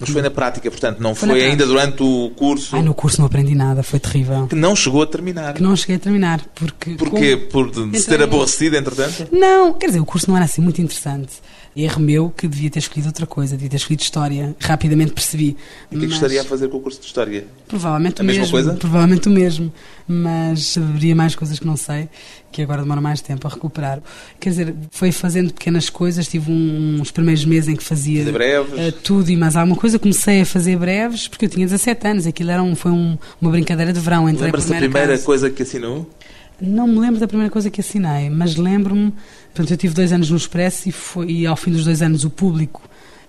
Mas 0.00 0.08
foi 0.10 0.22
na 0.22 0.30
prática, 0.30 0.70
portanto, 0.70 0.98
não 1.00 1.14
Foi 1.14 1.28
foi, 1.28 1.42
ainda 1.44 1.66
durante 1.66 2.02
o 2.02 2.30
curso 2.34 2.74
Ai, 2.74 2.82
no 2.82 2.94
curso 2.94 3.18
não 3.20 3.26
aprendi 3.26 3.54
nada, 3.54 3.82
foi 3.82 4.00
terrível. 4.00 4.46
que 4.48 4.54
não 4.56 4.74
chegou 4.74 5.02
a 5.02 5.06
terminar. 5.06 5.54
Que 5.54 5.62
não 5.62 5.76
cheguei 5.76 5.96
a 5.96 5.98
terminar, 5.98 6.40
porque... 6.54 6.92
Porquê? 6.94 7.36
como- 7.36 7.48
Por 7.70 7.70
de 7.90 7.98
se 8.00 8.06
ter 8.08 8.22
aborrecido, 8.22 8.76
entretanto? 8.76 9.28
Não, 9.30 9.74
quer 9.74 9.86
dizer, 9.88 10.00
o 10.00 10.06
curso 10.06 10.28
não 10.28 10.36
era 10.36 10.46
assim 10.46 10.62
muito 10.62 10.80
interessante. 10.80 11.32
Erro 11.76 12.00
meu 12.00 12.30
que 12.30 12.48
devia 12.48 12.68
ter 12.68 12.80
escolhido 12.80 13.08
outra 13.08 13.26
coisa, 13.26 13.54
devia 13.56 13.70
ter 13.70 13.76
escolhido 13.76 14.02
História. 14.02 14.56
Rapidamente 14.60 15.12
percebi. 15.12 15.56
E 15.90 15.96
o 15.96 15.98
que 16.00 16.04
é 16.04 16.08
que 16.08 16.14
estaria 16.14 16.40
a 16.40 16.44
fazer 16.44 16.68
com 16.68 16.78
o 16.78 16.80
curso 16.80 17.00
de 17.00 17.06
História? 17.06 17.44
Provavelmente 17.68 18.20
A 18.20 18.24
o 18.24 18.26
mesma 18.26 18.40
mesmo. 18.42 18.52
coisa? 18.52 18.74
Provavelmente 18.74 19.28
o 19.28 19.30
mesmo. 19.30 19.72
Mas 20.08 20.66
saberia 20.66 21.14
mais 21.14 21.36
coisas 21.36 21.60
que 21.60 21.66
não 21.66 21.76
sei, 21.76 22.08
que 22.50 22.60
agora 22.62 22.82
demora 22.82 23.00
mais 23.00 23.20
tempo 23.20 23.46
a 23.46 23.50
recuperar. 23.50 24.00
Quer 24.40 24.50
dizer, 24.50 24.74
foi 24.90 25.12
fazendo 25.12 25.52
pequenas 25.54 25.88
coisas. 25.88 26.26
Tive 26.26 26.50
um- 26.50 26.98
uns 27.00 27.12
primeiros 27.12 27.44
meses 27.44 27.68
em 27.68 27.76
que 27.76 27.84
fazia 27.84 28.24
breves? 28.32 28.72
eh, 28.76 28.90
tudo 28.90 29.30
e 29.30 29.36
mais 29.36 29.54
alguma 29.54 29.76
coisa. 29.76 29.98
Comecei 30.00 30.40
a 30.40 30.46
fazer 30.46 30.76
breves 30.76 31.28
porque 31.28 31.44
eu 31.44 31.48
tinha 31.48 31.64
17 31.66 32.04
anos. 32.08 32.26
Aquilo 32.26 32.50
era 32.50 32.60
um, 32.62 32.74
foi 32.74 32.90
um- 32.90 33.16
uma 33.40 33.50
brincadeira 33.52 33.92
de 33.92 34.00
verão. 34.00 34.24
Lembra-se 34.24 34.68
mero 34.68 34.86
primeira 34.86 35.12
acaso. 35.12 35.24
coisa 35.24 35.48
que 35.48 35.62
assinou? 35.62 36.10
Não 36.60 36.86
me 36.86 36.98
lembro 36.98 37.18
da 37.18 37.26
primeira 37.26 37.50
coisa 37.50 37.70
que 37.70 37.80
assinei, 37.80 38.28
mas 38.28 38.56
lembro-me. 38.56 39.12
Portanto, 39.54 39.70
eu 39.70 39.76
tive 39.76 39.94
dois 39.94 40.12
anos 40.12 40.30
no 40.30 40.36
Expresso 40.36 40.88
e, 40.88 40.92
foi, 40.92 41.30
e 41.30 41.46
ao 41.46 41.56
fim 41.56 41.70
dos 41.70 41.84
dois 41.84 42.02
anos 42.02 42.24
o 42.24 42.30
público, 42.30 42.82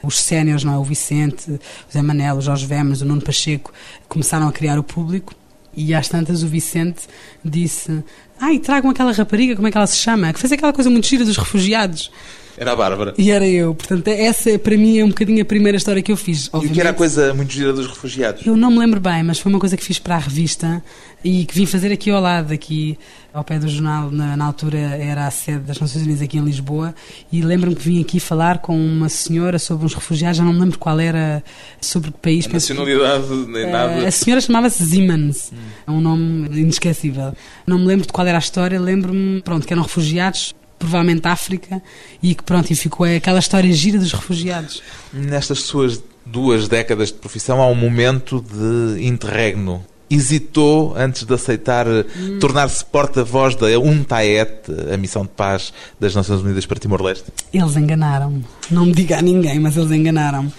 os 0.04 0.20
séniores, 0.20 0.64
não 0.64 0.74
é? 0.74 0.78
O 0.78 0.84
Vicente, 0.84 1.52
o 1.52 1.60
Zé 1.92 2.02
Manel, 2.02 2.38
o 2.38 2.42
Jorge 2.42 2.66
Vemos, 2.66 3.02
o 3.02 3.06
Nuno 3.06 3.22
Pacheco, 3.22 3.72
começaram 4.10 4.48
a 4.48 4.52
criar 4.52 4.78
o 4.78 4.84
público 4.84 5.34
e 5.76 5.94
às 5.94 6.10
tantas 6.10 6.44
o 6.44 6.48
Vicente 6.48 7.04
disse: 7.44 8.04
Ai, 8.40 8.60
tragam 8.60 8.92
aquela 8.92 9.12
rapariga, 9.12 9.56
como 9.56 9.68
é 9.68 9.72
que 9.72 9.78
ela 9.78 9.88
se 9.88 9.98
chama? 9.98 10.34
Que 10.34 10.40
fez 10.40 10.52
aquela 10.52 10.74
coisa 10.74 10.90
muito 10.90 11.08
gira 11.08 11.24
dos 11.24 11.38
refugiados. 11.38 12.12
Era 12.58 12.74
a 12.74 12.76
Bárbara. 12.76 13.14
E 13.18 13.32
era 13.32 13.48
eu. 13.48 13.74
Portanto, 13.74 14.08
essa 14.08 14.58
para 14.60 14.78
mim 14.78 14.98
é 15.00 15.06
um 15.06 15.10
bocadinho 15.10 15.42
a 15.42 15.46
primeira 15.46 15.78
história 15.78 16.02
que 16.02 16.12
eu 16.12 16.18
fiz. 16.18 16.46
E 16.46 16.50
o 16.50 16.50
que 16.50 16.56
era 16.58 16.60
a 16.60 16.92
Obviamente, 16.92 16.96
coisa 16.98 17.34
muito 17.34 17.52
gira 17.54 17.74
dos 17.74 17.88
refugiados? 17.88 18.46
eu 18.46 18.56
não 18.58 18.70
me 18.72 18.80
lembro 18.80 19.00
bem, 19.00 19.24
mas 19.24 19.40
foi 19.40 19.52
uma 19.52 19.60
coisa 19.60 19.76
que 19.78 19.84
fiz 19.84 19.98
para 20.00 20.16
a 20.16 20.20
revista 20.20 20.84
e 21.24 21.46
que 21.46 21.54
vim 21.56 21.66
fazer 21.66 21.92
aqui 21.92 22.10
ao 22.10 22.20
lado, 22.22 22.52
aqui 22.52 22.98
ao 23.34 23.44
pé 23.44 23.60
do 23.60 23.68
jornal, 23.68 24.10
na, 24.12 24.36
na 24.36 24.44
altura 24.46 24.78
era 24.80 25.28
a 25.28 25.32
sede 25.32 25.60
das 25.60 25.80
Nações 25.80 26.04
Unidas 26.04 26.22
aqui 26.24 26.38
em 26.40 26.44
Lisboa, 26.44 26.94
e 27.32 27.42
lembro-me 27.44 27.76
que 27.76 27.84
vim 27.88 28.02
aqui 28.02 28.20
falar 28.20 28.58
com 28.58 28.76
uma 28.76 29.08
senhora 29.08 29.60
sobre 29.60 29.86
uns 29.86 29.94
refugiados, 29.94 30.38
já 30.38 30.44
não 30.44 30.52
me 30.52 30.60
lembro 30.60 30.80
qual 30.80 31.00
era, 31.00 31.44
sobre 31.80 32.12
que 32.12 32.18
país. 32.18 32.48
A 32.48 32.50
penso 32.50 32.68
que- 32.68 32.74
nacionalidade, 32.74 33.28
nem 33.48 33.64
eh, 33.64 33.72
nada. 33.72 34.08
A 34.08 34.12
senhora 34.12 34.42
chamava-se 34.42 34.84
Siemens, 34.86 35.54
é 35.88 35.92
um 35.92 36.02
nome 36.02 36.48
inesquecível. 36.60 37.34
Não 37.68 37.78
me 37.78 37.86
lembro 37.86 38.08
de 38.08 38.12
qual 38.12 38.26
era 38.26 38.38
a 38.38 38.42
história, 38.42 38.80
lembro-me, 38.82 39.42
pronto, 39.44 39.66
que 39.68 39.72
eram 39.74 39.84
refugiados, 39.84 40.56
provavelmente 40.82 41.28
África, 41.28 41.82
e 42.22 42.36
que 42.36 42.44
pronto, 42.44 42.70
e 42.72 42.76
ficou 42.76 43.06
aquela 43.06 43.40
história 43.40 43.72
gira 43.72 43.98
dos 44.00 44.12
refugiados. 44.12 44.82
Nestas 45.14 45.60
suas 45.60 46.02
duas 46.26 46.68
décadas 46.68 47.08
de 47.10 47.14
profissão 47.16 47.62
há 47.62 47.68
um 47.68 47.76
momento 47.76 48.44
de 48.44 49.06
interregno. 49.06 49.84
Hesitou 50.10 50.94
antes 50.98 51.24
de 51.24 51.34
aceitar 51.34 51.88
eh, 51.88 52.06
Hum. 52.18 52.38
tornar-se 52.40 52.84
porta-voz 52.84 53.56
da 53.56 53.68
UNTAET, 53.80 54.64
a 54.94 54.98
missão 54.98 55.22
de 55.24 55.30
paz 55.30 55.72
das 56.00 56.14
Nações 56.14 56.42
Unidas 56.42 56.66
para 56.66 56.78
Timor-Leste? 56.80 57.26
Eles 57.54 57.78
enganaram-me. 57.78 58.44
Não 58.70 58.88
me 58.88 58.92
diga 58.92 59.20
a 59.20 59.22
ninguém, 59.22 59.58
mas 59.60 59.78
eles 59.78 59.90
enganaram-me. 59.92 60.52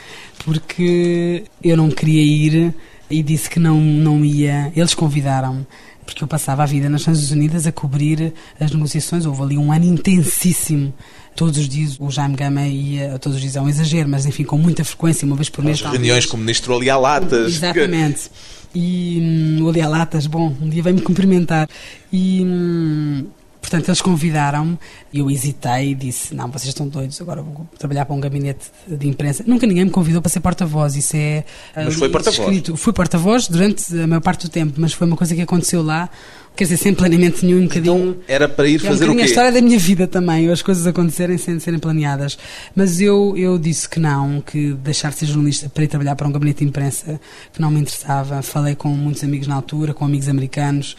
Porque 0.44 1.44
eu 1.62 1.76
não 1.76 1.90
queria 1.90 2.22
ir 2.22 2.74
e 3.10 3.22
disse 3.22 3.48
que 3.50 3.60
não, 3.60 3.78
não 3.78 4.24
ia. 4.24 4.72
Eles 4.74 4.94
convidaram-me. 4.94 5.66
Porque 6.12 6.24
eu 6.24 6.28
passava 6.28 6.62
a 6.62 6.66
vida 6.66 6.88
nas 6.88 7.06
Nações 7.06 7.30
Unidas 7.30 7.66
a 7.66 7.72
cobrir 7.72 8.32
as 8.58 8.70
negociações. 8.70 9.26
Houve 9.26 9.42
ali 9.42 9.58
um 9.58 9.72
ano 9.72 9.84
intensíssimo. 9.84 10.92
Todos 11.34 11.58
os 11.58 11.68
dias 11.68 11.96
o 11.98 12.10
Jaime 12.10 12.36
Gama 12.36 12.66
ia, 12.66 13.18
todos 13.18 13.36
os 13.36 13.40
dias 13.40 13.56
é 13.56 13.60
um 13.60 13.68
exagero, 13.68 14.08
mas 14.08 14.26
enfim, 14.26 14.44
com 14.44 14.58
muita 14.58 14.84
frequência, 14.84 15.26
uma 15.26 15.34
vez 15.34 15.48
por 15.48 15.64
mês. 15.64 15.82
As 15.82 15.90
reuniões 15.90 16.26
com 16.26 16.36
o 16.36 16.40
ministro 16.40 16.76
Ali 16.76 16.86
Latas. 16.90 17.54
Exatamente. 17.54 18.30
E 18.74 19.18
hum, 19.20 19.64
o 19.64 19.68
Ali 19.68 19.82
Latas, 19.82 20.26
bom, 20.26 20.54
um 20.60 20.68
dia 20.68 20.82
veio-me 20.82 21.02
cumprimentar. 21.02 21.68
E, 22.12 22.42
hum, 22.44 23.26
portanto, 23.62 23.88
eles 23.88 24.02
convidaram-me. 24.02 24.78
e 25.12 25.20
Eu 25.20 25.30
hesitei 25.30 25.92
e 25.92 25.94
disse: 25.94 26.34
Não, 26.34 26.48
vocês 26.48 26.68
estão 26.68 26.86
doidos, 26.86 27.18
agora 27.20 27.40
vou 27.40 27.66
trabalhar 27.78 28.04
para 28.04 28.14
um 28.14 28.20
gabinete 28.20 28.66
de 28.86 29.08
imprensa. 29.08 29.44
Nunca 29.46 29.66
ninguém 29.66 29.84
me 29.84 29.90
convidou 29.90 30.20
para 30.20 30.28
ser 30.28 30.40
porta-voz. 30.40 30.96
Isso 30.96 31.16
é. 31.16 31.44
Mas 31.74 31.94
foi 31.94 32.08
porta-voz. 32.08 32.38
escrito. 32.40 32.76
Fui 32.76 32.92
porta-voz 32.92 33.48
durante 33.48 33.98
a 33.98 34.06
maior 34.06 34.20
parte 34.20 34.46
do 34.46 34.50
tempo, 34.50 34.74
mas 34.76 34.92
foi 34.92 35.06
uma 35.06 35.16
coisa 35.16 35.34
que 35.34 35.40
aconteceu 35.40 35.82
lá. 35.82 36.10
Quer 36.54 36.64
dizer, 36.64 36.76
sem 36.76 36.94
planeamento 36.94 37.44
nenhum, 37.46 37.60
um 37.60 37.62
bocadinho. 37.62 38.10
Então 38.10 38.16
era 38.28 38.46
para 38.48 38.68
ir 38.68 38.74
É 38.74 38.76
um 38.76 38.90
fazer 38.90 39.04
o 39.04 39.06
bocadinho 39.08 39.20
a 39.20 39.24
quê? 39.24 39.30
história 39.30 39.52
da 39.52 39.60
minha 39.62 39.78
vida 39.78 40.06
também, 40.06 40.50
as 40.50 40.60
coisas 40.60 40.86
acontecerem 40.86 41.38
sem 41.38 41.58
serem 41.58 41.80
planeadas. 41.80 42.38
Mas 42.76 43.00
eu, 43.00 43.34
eu 43.36 43.58
disse 43.58 43.88
que 43.88 43.98
não, 43.98 44.40
que 44.40 44.74
deixar 44.74 45.10
de 45.10 45.16
ser 45.16 45.26
jornalista 45.26 45.68
para 45.70 45.84
ir 45.84 45.88
trabalhar 45.88 46.14
para 46.14 46.28
um 46.28 46.32
gabinete 46.32 46.58
de 46.58 46.64
imprensa 46.66 47.18
que 47.52 47.60
não 47.60 47.70
me 47.70 47.80
interessava. 47.80 48.42
Falei 48.42 48.74
com 48.74 48.88
muitos 48.90 49.24
amigos 49.24 49.46
na 49.48 49.54
altura, 49.54 49.94
com 49.94 50.04
amigos 50.04 50.28
americanos, 50.28 50.94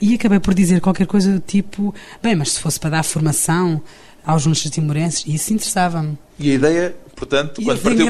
e 0.00 0.14
acabei 0.14 0.40
por 0.40 0.52
dizer 0.52 0.80
qualquer 0.80 1.06
coisa 1.06 1.32
do 1.32 1.40
tipo: 1.40 1.94
bem, 2.22 2.36
mas 2.36 2.52
se 2.52 2.60
fosse 2.60 2.78
para 2.78 2.90
dar 2.90 3.02
formação 3.02 3.80
aos 4.26 4.42
jornalistas 4.42 4.70
timorenses, 4.72 5.24
isso 5.26 5.54
interessava-me. 5.54 6.18
E 6.38 6.50
a 6.50 6.54
ideia, 6.54 6.94
portanto, 7.18 7.60
E 7.60 7.64
quando 7.64 7.82
partiu 7.82 8.06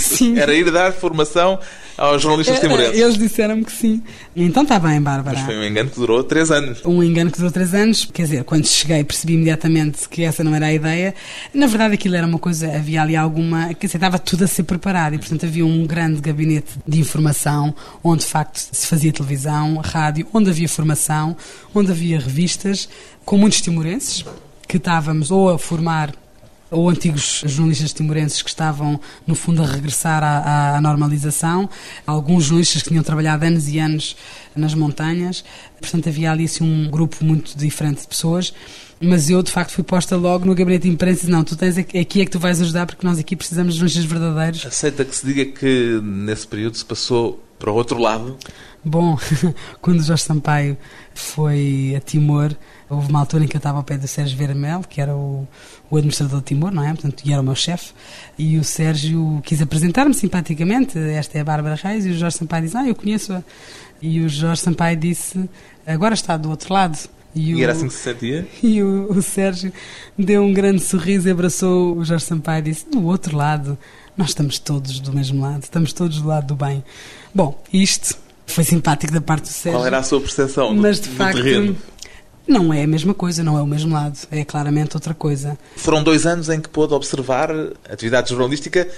sim. 0.00 0.32
Dili, 0.32 0.40
era 0.40 0.54
ir 0.54 0.70
dar 0.70 0.92
formação 0.92 1.58
aos 1.96 2.22
jornalistas 2.22 2.56
Era, 2.56 2.66
timorenses. 2.66 3.00
Eles 3.00 3.18
disseram-me 3.18 3.64
que 3.64 3.72
sim. 3.72 4.02
Então 4.34 4.62
está 4.62 4.78
bem, 4.78 5.00
Bárbara. 5.00 5.36
Mas 5.36 5.46
foi 5.46 5.56
um 5.56 5.64
engano 5.64 5.90
que 5.90 5.96
durou 5.96 6.24
três 6.24 6.50
anos. 6.50 6.80
um 6.84 7.02
engano 7.02 7.30
que 7.30 7.38
durou 7.38 7.52
três 7.52 7.74
anos. 7.74 8.04
Quer 8.12 8.22
dizer, 8.22 8.44
quando 8.44 8.66
cheguei 8.66 9.04
percebi 9.04 9.34
imediatamente 9.34 10.08
que 10.08 10.22
essa 10.24 10.42
não 10.42 10.54
era 10.54 10.66
a 10.66 10.72
ideia. 10.72 11.14
Na 11.54 11.66
verdade, 11.66 11.94
aquilo 11.94 12.16
era 12.16 12.26
uma 12.26 12.38
coisa, 12.38 12.66
havia 12.74 13.02
ali 13.02 13.14
alguma. 13.16 13.68
Quer 13.74 13.86
dizer, 13.86 13.98
estava 13.98 14.18
tudo 14.18 14.44
a 14.44 14.46
ser 14.46 14.64
preparado 14.64 15.14
e, 15.14 15.18
portanto, 15.18 15.46
havia 15.46 15.64
um 15.64 15.86
grande 15.86 16.20
gabinete 16.20 16.72
de 16.86 16.98
informação 16.98 17.74
onde, 18.02 18.22
de 18.22 18.28
facto, 18.28 18.58
se 18.58 18.86
fazia 18.86 19.12
televisão, 19.12 19.76
rádio, 19.76 20.26
onde 20.32 20.50
havia 20.50 20.68
formação, 20.68 21.36
onde 21.74 21.90
havia 21.90 22.18
revistas, 22.18 22.88
com 23.24 23.36
muitos 23.36 23.60
timorenses 23.60 24.24
que 24.66 24.78
estávamos 24.78 25.30
ou 25.30 25.50
a 25.50 25.58
formar 25.58 26.12
ou 26.72 26.88
antigos 26.88 27.44
jornalistas 27.46 27.92
timorenses 27.92 28.42
que 28.42 28.48
estavam, 28.48 28.98
no 29.26 29.34
fundo, 29.34 29.62
a 29.62 29.66
regressar 29.66 30.24
à, 30.24 30.76
à 30.76 30.80
normalização, 30.80 31.68
alguns 32.06 32.44
jornalistas 32.44 32.82
que 32.82 32.88
tinham 32.88 33.04
trabalhado 33.04 33.44
anos 33.44 33.68
e 33.68 33.78
anos 33.78 34.16
nas 34.56 34.74
montanhas, 34.74 35.44
portanto 35.80 36.08
havia 36.08 36.32
ali 36.32 36.44
assim, 36.44 36.64
um 36.64 36.90
grupo 36.90 37.24
muito 37.24 37.56
diferente 37.56 38.00
de 38.00 38.08
pessoas, 38.08 38.52
mas 39.00 39.28
eu 39.28 39.42
de 39.42 39.50
facto 39.50 39.72
fui 39.72 39.84
posta 39.84 40.16
logo 40.16 40.46
no 40.46 40.54
gabinete 40.54 40.82
de 40.82 40.88
imprensa 40.88 41.20
e 41.20 41.20
disse, 41.20 41.30
não, 41.30 41.44
tu 41.44 41.56
tens 41.56 41.76
aqui, 41.76 41.98
aqui 41.98 42.20
é 42.22 42.24
que 42.24 42.30
tu 42.30 42.38
vais 42.38 42.60
ajudar 42.60 42.86
porque 42.86 43.06
nós 43.06 43.18
aqui 43.18 43.36
precisamos 43.36 43.74
de 43.74 43.80
jornalistas 43.80 44.04
verdadeiros. 44.04 44.66
Aceita 44.66 45.04
que 45.04 45.14
se 45.14 45.26
diga 45.26 45.44
que 45.44 46.00
nesse 46.02 46.46
período 46.46 46.76
se 46.76 46.84
passou 46.84 47.42
para 47.58 47.70
o 47.70 47.74
outro 47.74 47.98
lado. 47.98 48.36
Bom, 48.84 49.16
quando 49.80 50.02
Jorge 50.02 50.24
Sampaio 50.24 50.76
foi 51.14 51.94
a 51.96 52.00
Timor, 52.00 52.54
houve 52.90 53.08
uma 53.08 53.20
altura 53.20 53.44
em 53.44 53.46
que 53.46 53.56
eu 53.56 53.58
estava 53.58 53.78
ao 53.78 53.84
pé 53.84 53.96
do 53.96 54.08
Sérgio 54.08 54.36
Vermel, 54.36 54.80
que 54.88 55.00
era 55.00 55.14
o, 55.14 55.46
o 55.92 55.96
administrador 55.98 56.38
de 56.40 56.46
Timor, 56.46 56.70
não 56.72 56.82
é? 56.82 56.88
Portanto, 56.88 57.22
e 57.24 57.32
era 57.32 57.40
o 57.40 57.44
meu 57.44 57.54
chefe, 57.54 57.92
e 58.38 58.56
o 58.58 58.64
Sérgio 58.64 59.40
quis 59.44 59.60
apresentar-me 59.60 60.14
simpaticamente, 60.14 60.98
esta 60.98 61.36
é 61.36 61.42
a 61.42 61.44
Bárbara 61.44 61.74
Reis, 61.74 62.06
e 62.06 62.10
o 62.10 62.14
Jorge 62.18 62.38
Sampaio 62.38 62.64
disse, 62.64 62.76
ah, 62.78 62.88
eu 62.88 62.94
conheço-a. 62.94 63.42
E 64.00 64.20
o 64.20 64.28
Jorge 64.28 64.62
Sampaio 64.62 64.96
disse, 64.96 65.48
agora 65.86 66.14
está 66.14 66.36
do 66.36 66.48
outro 66.48 66.72
lado. 66.72 66.98
E, 67.34 67.54
o- 67.54 67.62
era 67.62 67.72
assim 67.72 67.88
que 67.88 67.94
se 67.94 68.00
sentia? 68.00 68.46
e 68.62 68.82
o, 68.82 69.12
o 69.12 69.20
Sérgio 69.22 69.70
deu 70.18 70.42
um 70.42 70.52
grande 70.52 70.80
sorriso 70.82 71.28
e 71.28 71.30
abraçou 71.30 71.96
o 71.96 72.04
Jorge 72.04 72.24
Sampaio 72.24 72.60
e 72.60 72.62
disse: 72.62 72.86
Do 72.90 73.04
outro 73.06 73.36
lado, 73.36 73.78
Nós 74.16 74.28
estamos 74.28 74.58
todos 74.58 75.00
do 75.00 75.12
mesmo 75.14 75.40
lado, 75.40 75.62
estamos 75.62 75.92
todos 75.94 76.20
do 76.20 76.28
lado 76.28 76.48
do 76.48 76.54
bem. 76.54 76.84
Bom, 77.34 77.58
isto 77.72 78.16
foi 78.46 78.64
simpático 78.64 79.10
da 79.12 79.20
parte 79.22 79.44
do 79.44 79.48
Sérgio. 79.48 79.78
Qual 79.78 79.86
era 79.86 79.98
a 79.98 80.02
sua 80.02 80.20
percepção 80.20 80.74
mas 80.74 81.00
do, 81.00 81.04
de 81.04 81.08
do 81.10 81.16
facto, 81.16 81.42
terreno? 81.42 81.76
Não 82.46 82.72
é 82.72 82.82
a 82.82 82.86
mesma 82.86 83.14
coisa, 83.14 83.42
não 83.42 83.56
é 83.56 83.62
o 83.62 83.66
mesmo 83.66 83.94
lado, 83.94 84.18
é 84.30 84.44
claramente 84.44 84.96
outra 84.96 85.14
coisa. 85.14 85.56
Foram 85.76 86.02
dois 86.02 86.26
anos 86.26 86.48
em 86.48 86.60
que 86.60 86.68
pôde 86.68 86.92
observar 86.92 87.50
a 87.50 87.92
atividade 87.92 88.30
jornalística 88.30 88.88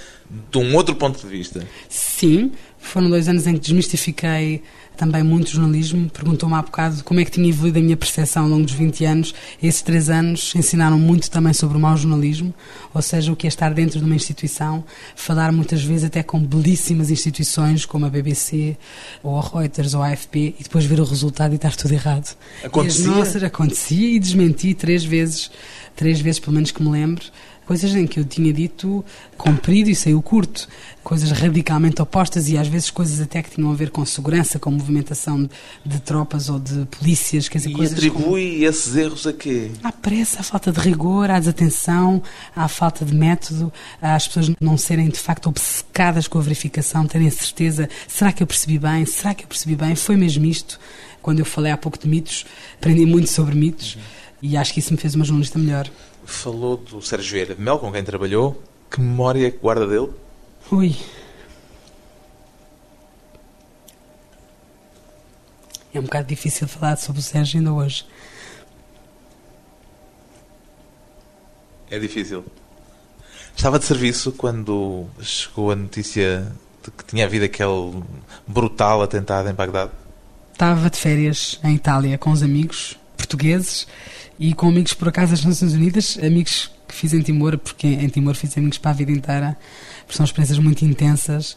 de 0.51 0.57
um 0.57 0.75
outro 0.75 0.95
ponto 0.95 1.19
de 1.19 1.27
vista. 1.27 1.65
Sim, 1.87 2.51
foram 2.85 3.09
dois 3.09 3.27
anos 3.27 3.45
em 3.47 3.53
que 3.53 3.59
desmistifiquei 3.59 4.61
também 4.95 5.23
muito 5.23 5.49
jornalismo. 5.49 6.09
Perguntou-me 6.09 6.55
há 6.55 6.61
bocado 6.61 7.03
como 7.03 7.19
é 7.19 7.25
que 7.25 7.31
tinha 7.31 7.49
evoluído 7.49 7.79
a 7.79 7.81
minha 7.81 7.97
percepção 7.97 8.43
ao 8.43 8.49
longo 8.49 8.63
dos 8.63 8.73
20 8.73 9.05
anos. 9.05 9.35
Esses 9.61 9.81
três 9.81 10.09
anos 10.09 10.53
ensinaram 10.55 10.97
muito 10.97 11.29
também 11.29 11.53
sobre 11.53 11.77
o 11.77 11.79
mau 11.79 11.95
jornalismo, 11.97 12.53
ou 12.93 13.01
seja, 13.01 13.31
o 13.31 13.35
que 13.35 13.47
é 13.47 13.49
estar 13.49 13.73
dentro 13.73 13.99
de 13.99 14.05
uma 14.05 14.15
instituição, 14.15 14.83
falar 15.15 15.51
muitas 15.51 15.83
vezes 15.83 16.05
até 16.05 16.23
com 16.23 16.39
belíssimas 16.39 17.11
instituições 17.11 17.85
como 17.85 18.05
a 18.05 18.09
BBC, 18.09 18.77
ou 19.21 19.37
a 19.37 19.41
Reuters, 19.41 19.93
ou 19.93 20.01
a 20.01 20.09
AFP, 20.09 20.55
e 20.59 20.63
depois 20.63 20.85
ver 20.85 20.99
o 20.99 21.03
resultado 21.03 21.51
e 21.53 21.55
estar 21.55 21.75
tudo 21.75 21.93
errado. 21.93 22.35
Acontecia? 22.63 23.05
E 23.05 23.09
as 23.09 23.17
nossas, 23.17 23.43
acontecia 23.43 24.09
e 24.09 24.19
desmenti 24.19 24.73
três 24.73 25.03
vezes, 25.03 25.51
três 25.95 26.19
vezes 26.21 26.39
pelo 26.39 26.53
menos 26.53 26.71
que 26.71 26.81
me 26.81 26.89
lembro 26.89 27.25
coisas 27.65 27.95
em 27.95 28.05
que 28.05 28.19
eu 28.19 28.25
tinha 28.25 28.53
dito 28.53 29.03
comprido 29.37 29.89
e 29.89 29.95
saiu 29.95 30.21
curto, 30.21 30.67
coisas 31.03 31.31
radicalmente 31.31 32.01
opostas 32.01 32.49
e 32.49 32.57
às 32.57 32.67
vezes 32.67 32.89
coisas 32.89 33.19
até 33.21 33.41
que 33.41 33.51
tinham 33.51 33.71
a 33.71 33.75
ver 33.75 33.89
com 33.89 34.05
segurança, 34.05 34.57
com 34.57 34.71
movimentação 34.71 35.49
de, 35.85 35.99
tropas 35.99 36.49
ou 36.49 36.59
de 36.59 36.85
polícias, 36.85 37.49
quer 37.49 37.59
dizer, 37.59 37.69
E 37.71 37.73
coisas 37.73 37.97
atribui 37.97 38.51
como... 38.51 38.65
esses 38.65 38.95
erros 38.95 39.27
a 39.27 39.33
quê? 39.33 39.71
À 39.83 39.91
pressa, 39.91 40.39
à 40.39 40.43
falta 40.43 40.71
de 40.71 40.79
rigor, 40.79 41.29
à 41.29 41.39
desatenção, 41.39 42.21
à 42.55 42.67
falta 42.67 43.03
de 43.03 43.13
método, 43.13 43.71
às 44.01 44.27
pessoas 44.27 44.51
não 44.59 44.77
serem 44.77 45.09
de 45.09 45.19
facto 45.19 45.47
obcecadas 45.47 46.27
com 46.27 46.37
a 46.37 46.41
verificação, 46.41 47.05
terem 47.05 47.29
certeza, 47.29 47.89
será 48.07 48.31
que 48.31 48.41
eu 48.41 48.47
percebi 48.47 48.79
bem? 48.79 49.05
Será 49.05 49.33
que 49.33 49.43
eu 49.43 49.47
percebi 49.47 49.75
bem? 49.75 49.95
Foi 49.95 50.15
mesmo 50.15 50.45
isto? 50.45 50.79
Quando 51.21 51.39
eu 51.39 51.45
falei 51.45 51.71
há 51.71 51.77
pouco 51.77 51.97
de 51.97 52.07
mitos, 52.07 52.45
aprendi 52.77 53.05
muito 53.05 53.29
sobre 53.29 53.55
mitos 53.55 53.97
e 54.41 54.55
acho 54.55 54.73
que 54.73 54.79
isso 54.79 54.93
me 54.93 54.99
fez 54.99 55.15
uma 55.15 55.25
jornalista 55.25 55.57
melhor. 55.57 55.89
Falou 56.25 56.77
do 56.77 57.01
Sérgio 57.01 57.33
Vieira 57.33 57.55
de 57.55 57.61
Mel, 57.61 57.79
com 57.79 57.91
quem 57.91 58.03
trabalhou. 58.03 58.61
Que 58.89 58.99
memória 58.99 59.47
é 59.47 59.51
que 59.51 59.57
guarda 59.57 59.87
dele? 59.87 60.11
Ui. 60.71 60.95
É 65.93 65.99
um 65.99 66.03
bocado 66.03 66.27
difícil 66.27 66.67
falar 66.67 66.97
sobre 66.97 67.21
o 67.21 67.23
Sérgio 67.23 67.59
ainda 67.59 67.71
hoje. 67.71 68.05
É 71.89 71.99
difícil. 71.99 72.43
Estava 73.55 73.79
de 73.79 73.85
serviço 73.85 74.31
quando 74.33 75.05
chegou 75.21 75.71
a 75.71 75.75
notícia 75.75 76.51
de 76.83 76.91
que 76.91 77.05
tinha 77.05 77.25
havido 77.25 77.45
aquele 77.45 78.03
brutal 78.45 79.01
atentado 79.01 79.49
em 79.49 79.53
Bagdade? 79.53 79.91
Estava 80.51 80.89
de 80.89 80.97
férias 80.97 81.59
em 81.63 81.75
Itália 81.75 82.17
com 82.17 82.31
os 82.31 82.43
amigos 82.43 82.97
portugueses 83.15 83.87
e 84.39 84.53
com 84.53 84.67
amigos 84.67 84.93
por 84.93 85.07
acaso 85.07 85.31
das 85.31 85.45
Nações 85.45 85.73
Unidas, 85.73 86.17
amigos 86.21 86.71
que 86.87 86.93
fiz 86.93 87.13
em 87.13 87.21
Timor, 87.21 87.57
porque 87.57 87.87
em 87.87 88.09
Timor 88.09 88.35
fiz 88.35 88.57
amigos 88.57 88.77
para 88.77 88.91
a 88.91 88.93
vida 88.93 89.11
inteira, 89.11 89.57
porque 89.99 90.15
são 90.15 90.25
experiências 90.25 90.59
muito 90.59 90.83
intensas 90.85 91.55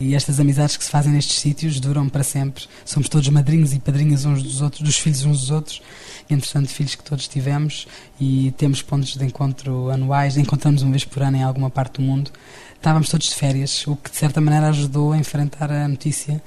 e 0.00 0.14
estas 0.14 0.40
amizades 0.40 0.78
que 0.78 0.84
se 0.84 0.90
fazem 0.90 1.12
nestes 1.12 1.38
sítios 1.38 1.78
duram 1.78 2.08
para 2.08 2.24
sempre. 2.24 2.64
Somos 2.86 3.08
todos 3.08 3.28
madrinhos 3.28 3.74
e 3.74 3.78
padrinhas 3.78 4.24
uns 4.24 4.42
dos 4.42 4.62
outros, 4.62 4.80
dos 4.80 4.96
filhos 4.96 5.24
uns 5.24 5.40
dos 5.40 5.50
outros, 5.50 5.82
entretanto 6.28 6.68
filhos 6.68 6.94
que 6.94 7.04
todos 7.04 7.28
tivemos 7.28 7.86
e 8.18 8.54
temos 8.56 8.80
pontos 8.80 9.14
de 9.14 9.24
encontro 9.24 9.90
anuais, 9.90 10.38
encontramos 10.38 10.80
uma 10.82 10.92
vez 10.92 11.04
por 11.04 11.22
ano 11.22 11.36
em 11.36 11.42
alguma 11.42 11.68
parte 11.68 12.00
do 12.00 12.02
mundo. 12.02 12.30
Estávamos 12.74 13.10
todos 13.10 13.28
de 13.28 13.34
férias, 13.34 13.86
o 13.86 13.94
que 13.94 14.10
de 14.10 14.16
certa 14.16 14.40
maneira 14.40 14.68
ajudou 14.68 15.12
a 15.12 15.18
enfrentar 15.18 15.70
a 15.70 15.86
notícia. 15.86 16.42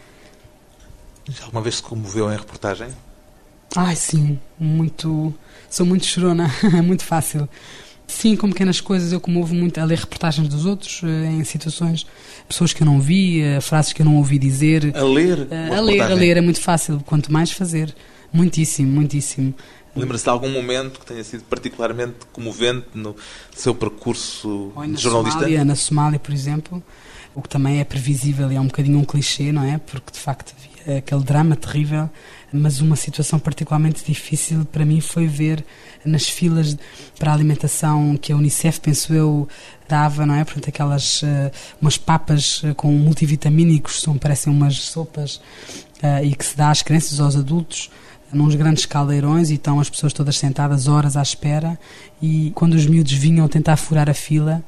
Já 1.29 1.45
alguma 1.45 1.61
vez 1.61 1.75
se 1.75 1.83
comoveu 1.83 2.33
em 2.33 2.35
reportagem? 2.35 2.89
Ai, 3.75 3.95
sim, 3.95 4.39
muito. 4.59 5.33
Sou 5.73 5.87
muito 5.87 6.05
chorona, 6.05 6.51
é 6.77 6.83
muito 6.83 7.03
fácil. 7.03 7.49
Sim, 8.05 8.35
com 8.35 8.47
pequenas 8.47 8.79
coisas 8.79 9.11
eu 9.11 9.19
comovo 9.19 9.55
muito 9.55 9.79
a 9.79 9.83
ler 9.83 9.97
reportagens 9.97 10.47
dos 10.47 10.67
outros 10.67 11.01
eh, 11.03 11.31
em 11.31 11.43
situações, 11.43 12.05
pessoas 12.47 12.71
que 12.73 12.83
eu 12.83 12.85
não 12.85 13.01
vi, 13.01 13.41
eh, 13.41 13.59
frases 13.59 13.91
que 13.91 14.03
eu 14.03 14.05
não 14.05 14.17
ouvi 14.17 14.37
dizer. 14.37 14.95
A 14.95 15.03
ler? 15.03 15.47
Eh, 15.49 15.75
a 15.75 15.81
ler, 15.81 16.01
a 16.01 16.13
ler 16.13 16.37
é 16.37 16.41
muito 16.41 16.61
fácil, 16.61 17.01
quanto 17.07 17.33
mais 17.33 17.49
fazer. 17.51 17.91
Muitíssimo, 18.31 18.91
muitíssimo. 18.91 19.51
Lembra-se 19.95 20.25
de 20.25 20.29
algum 20.29 20.49
momento 20.49 20.99
que 20.99 21.07
tenha 21.07 21.23
sido 21.23 21.43
particularmente 21.45 22.17
comovente 22.31 22.85
no 22.93 23.15
seu 23.55 23.73
percurso 23.73 24.71
de 24.75 24.87
na 24.89 24.97
jornalista? 24.99 25.39
Somália, 25.39 25.65
na 25.65 25.75
Somália, 25.75 26.19
por 26.19 26.33
exemplo, 26.35 26.83
o 27.33 27.41
que 27.41 27.49
também 27.49 27.79
é 27.79 27.83
previsível 27.83 28.51
e 28.51 28.55
é 28.55 28.61
um 28.61 28.67
bocadinho 28.67 28.99
um 28.99 29.03
clichê, 29.03 29.51
não 29.51 29.63
é? 29.63 29.79
Porque 29.79 30.11
de 30.11 30.19
facto 30.19 30.53
havia 30.55 30.99
aquele 30.99 31.23
drama 31.23 31.55
terrível, 31.55 32.11
mas 32.53 32.79
uma 32.79 32.95
situação 32.95 33.39
particularmente 33.39 34.03
difícil 34.05 34.63
para 34.65 34.85
mim 34.85 35.01
foi 35.01 35.25
ver 35.25 35.65
nas 36.05 36.29
filas 36.29 36.77
para 37.17 37.31
a 37.31 37.33
alimentação 37.33 38.15
que 38.15 38.31
a 38.31 38.35
Unicef, 38.35 38.79
penso 38.79 39.11
eu, 39.13 39.47
dava, 39.89 40.25
não 40.25 40.35
é? 40.35 40.43
Portanto, 40.43 40.69
aquelas 40.69 41.23
eh, 41.23 41.51
umas 41.81 41.97
papas 41.97 42.61
eh, 42.63 42.73
com 42.75 42.91
multivitamínicos, 42.91 44.01
são, 44.01 44.17
parecem 44.17 44.53
umas 44.53 44.75
sopas, 44.75 45.41
eh, 46.01 46.25
e 46.25 46.35
que 46.35 46.45
se 46.45 46.55
dá 46.55 46.69
às 46.69 46.83
crianças 46.83 47.19
aos 47.19 47.35
adultos 47.35 47.89
nos 48.31 48.55
grandes 48.55 48.85
caldeirões 48.85 49.49
e 49.49 49.55
estão 49.55 49.79
as 49.79 49.89
pessoas 49.89 50.13
todas 50.13 50.37
sentadas 50.37 50.87
horas 50.87 51.17
à 51.17 51.21
espera 51.21 51.79
e 52.21 52.51
quando 52.55 52.73
os 52.73 52.85
miúdos 52.85 53.13
vinham 53.13 53.47
tentar 53.47 53.77
furar 53.77 54.09
a 54.09 54.13
fila 54.13 54.63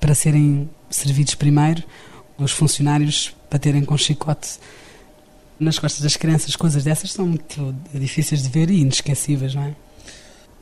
para 0.00 0.14
serem 0.14 0.68
servidos 0.88 1.34
primeiro, 1.34 1.82
os 2.38 2.52
funcionários 2.52 3.34
baterem 3.50 3.84
com 3.84 3.96
chicote 3.96 4.58
nas 5.58 5.78
costas 5.78 6.02
das 6.02 6.16
crianças, 6.16 6.54
coisas 6.56 6.84
dessas 6.84 7.12
são 7.12 7.26
muito 7.26 7.74
difíceis 7.92 8.42
de 8.42 8.48
ver 8.48 8.70
e 8.70 8.80
inesquecíveis, 8.80 9.54
não 9.54 9.64
é? 9.64 9.74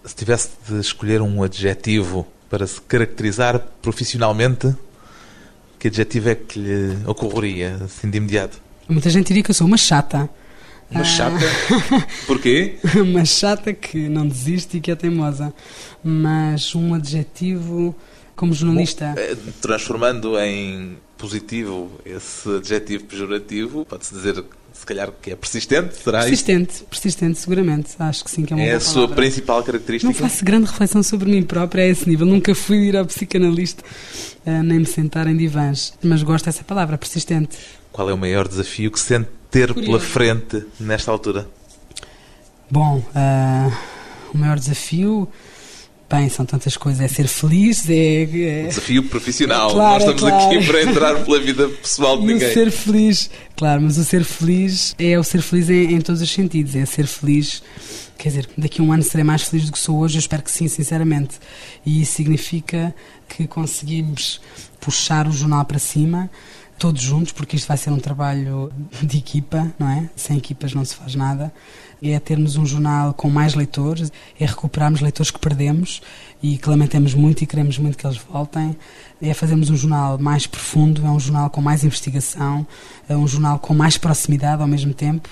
Se 0.04 0.14
tivesse 0.14 0.50
de 0.68 0.78
escolher 0.80 1.20
um 1.20 1.42
adjetivo 1.42 2.26
para 2.48 2.66
se 2.66 2.80
caracterizar 2.80 3.58
profissionalmente, 3.82 4.74
que 5.78 5.88
adjetivo 5.88 6.28
é 6.30 6.34
que 6.34 6.58
lhe 6.58 6.96
ocorreria, 7.06 7.76
assim 7.84 8.08
de 8.08 8.16
imediato? 8.18 8.60
Muita 8.88 9.10
gente 9.10 9.26
diria 9.28 9.42
que 9.42 9.50
eu 9.50 9.54
sou 9.54 9.66
uma 9.66 9.76
chata. 9.76 10.30
Uma 10.90 11.00
Ah. 11.00 11.04
chata? 11.04 11.44
Porquê? 12.26 12.76
uma 12.96 13.24
chata 13.24 13.72
que 13.74 14.08
não 14.08 14.26
desiste 14.26 14.76
e 14.76 14.80
que 14.80 14.90
é 14.92 14.94
teimosa. 14.94 15.52
Mas 16.02 16.74
um 16.76 16.94
adjetivo 16.94 17.94
como 18.36 18.52
jornalista. 18.54 19.12
Bom, 19.16 19.20
eh, 19.20 19.36
transformando 19.60 20.38
em 20.38 20.96
positivo 21.18 21.90
esse 22.04 22.48
adjetivo 22.56 23.04
pejorativo, 23.04 23.84
pode-se 23.84 24.14
dizer, 24.14 24.44
se 24.78 24.84
calhar, 24.86 25.10
que 25.22 25.30
é 25.30 25.36
persistente, 25.36 25.94
será 25.96 26.18
isso? 26.20 26.28
persistente, 26.28 26.84
persistente, 26.90 27.38
seguramente. 27.38 27.90
Acho 27.98 28.24
que 28.24 28.30
sim, 28.30 28.44
que 28.44 28.52
é 28.52 28.56
uma 28.56 28.64
É 28.64 28.74
a 28.74 28.80
sua 28.80 28.94
palavra. 29.02 29.16
principal 29.16 29.56
Não 29.58 29.64
característica? 29.64 30.12
faço 30.14 30.44
grande 30.44 30.66
reflexão 30.66 31.02
sobre 31.02 31.30
mim 31.30 31.42
própria 31.42 31.84
a 31.84 31.86
esse 31.86 32.08
nível. 32.08 32.26
Nunca 32.26 32.54
fui 32.54 32.78
ir 32.88 32.96
ao 32.96 33.06
psicanalista 33.06 33.82
eh, 34.44 34.62
nem 34.62 34.78
me 34.80 34.86
sentar 34.86 35.26
em 35.26 35.36
divãs. 35.36 35.94
Mas 36.02 36.22
gosto 36.22 36.44
dessa 36.46 36.62
palavra, 36.64 36.96
persistente. 36.98 37.56
Qual 37.92 38.08
é 38.10 38.12
o 38.14 38.18
maior 38.18 38.46
desafio 38.46 38.90
que 38.90 39.00
sente 39.00 39.28
ter 39.50 39.68
pela 39.72 39.84
Curioso. 39.86 40.04
frente 40.06 40.64
nesta 40.78 41.10
altura? 41.10 41.48
Bom, 42.70 43.02
ah, 43.14 43.70
o 44.34 44.38
maior 44.38 44.58
desafio, 44.58 45.28
bem, 46.10 46.28
são 46.28 46.46
tantas 46.46 46.76
coisas. 46.76 47.00
É 47.00 47.08
ser 47.08 47.26
feliz, 47.28 47.88
é, 47.88 48.22
é 48.22 48.66
Desafio 48.68 49.02
profissional. 49.04 49.72
Claro, 49.72 50.04
Nós 50.04 50.14
estamos 50.14 50.22
é 50.22 50.28
claro. 50.28 50.56
aqui 50.56 50.66
para 50.66 50.82
entrar 50.82 51.24
pela 51.24 51.40
vida 51.40 51.68
pessoal 51.68 52.18
de 52.18 52.26
ninguém. 52.26 52.52
ser 52.52 52.70
feliz, 52.70 53.30
claro, 53.56 53.82
mas 53.82 53.98
o 53.98 54.04
ser 54.04 54.24
feliz 54.24 54.94
é 54.98 55.18
o 55.18 55.24
ser 55.24 55.42
feliz 55.42 55.68
em, 55.70 55.94
em 55.94 56.00
todos 56.00 56.20
os 56.20 56.30
sentidos. 56.30 56.76
É 56.76 56.84
ser 56.86 57.06
feliz, 57.06 57.62
quer 58.18 58.28
dizer, 58.28 58.48
daqui 58.56 58.80
a 58.80 58.84
um 58.84 58.92
ano 58.92 59.02
serei 59.02 59.24
mais 59.24 59.42
feliz 59.42 59.66
do 59.66 59.72
que 59.72 59.78
sou 59.78 59.98
hoje, 59.98 60.16
eu 60.16 60.20
espero 60.20 60.42
que 60.42 60.50
sim, 60.50 60.68
sinceramente. 60.68 61.36
E 61.84 62.02
isso 62.02 62.12
significa 62.12 62.94
que 63.28 63.46
conseguimos 63.46 64.40
puxar 64.80 65.26
o 65.26 65.32
jornal 65.32 65.64
para 65.64 65.78
cima, 65.78 66.30
todos 66.78 67.00
juntos, 67.00 67.32
porque 67.32 67.56
isto 67.56 67.66
vai 67.66 67.76
ser 67.76 67.90
um 67.90 67.98
trabalho 67.98 68.72
de 69.02 69.18
equipa, 69.18 69.72
não 69.78 69.88
é? 69.88 70.08
Sem 70.14 70.36
equipas 70.36 70.74
não 70.74 70.84
se 70.84 70.94
faz 70.94 71.14
nada. 71.14 71.52
É 72.02 72.18
termos 72.20 72.56
um 72.56 72.66
jornal 72.66 73.14
com 73.14 73.30
mais 73.30 73.54
leitores, 73.54 74.12
é 74.38 74.44
recuperarmos 74.44 75.00
leitores 75.00 75.30
que 75.30 75.38
perdemos 75.38 76.02
e 76.42 76.58
que 76.58 76.68
lamentamos 76.68 77.14
muito 77.14 77.42
e 77.42 77.46
queremos 77.46 77.78
muito 77.78 77.96
que 77.96 78.06
eles 78.06 78.18
voltem. 78.18 78.76
É 79.20 79.32
fazermos 79.32 79.70
um 79.70 79.76
jornal 79.76 80.18
mais 80.18 80.46
profundo, 80.46 81.04
é 81.06 81.10
um 81.10 81.18
jornal 81.18 81.48
com 81.48 81.62
mais 81.62 81.82
investigação, 81.84 82.66
é 83.08 83.16
um 83.16 83.26
jornal 83.26 83.58
com 83.58 83.74
mais 83.74 83.96
proximidade 83.96 84.60
ao 84.60 84.68
mesmo 84.68 84.92
tempo. 84.92 85.28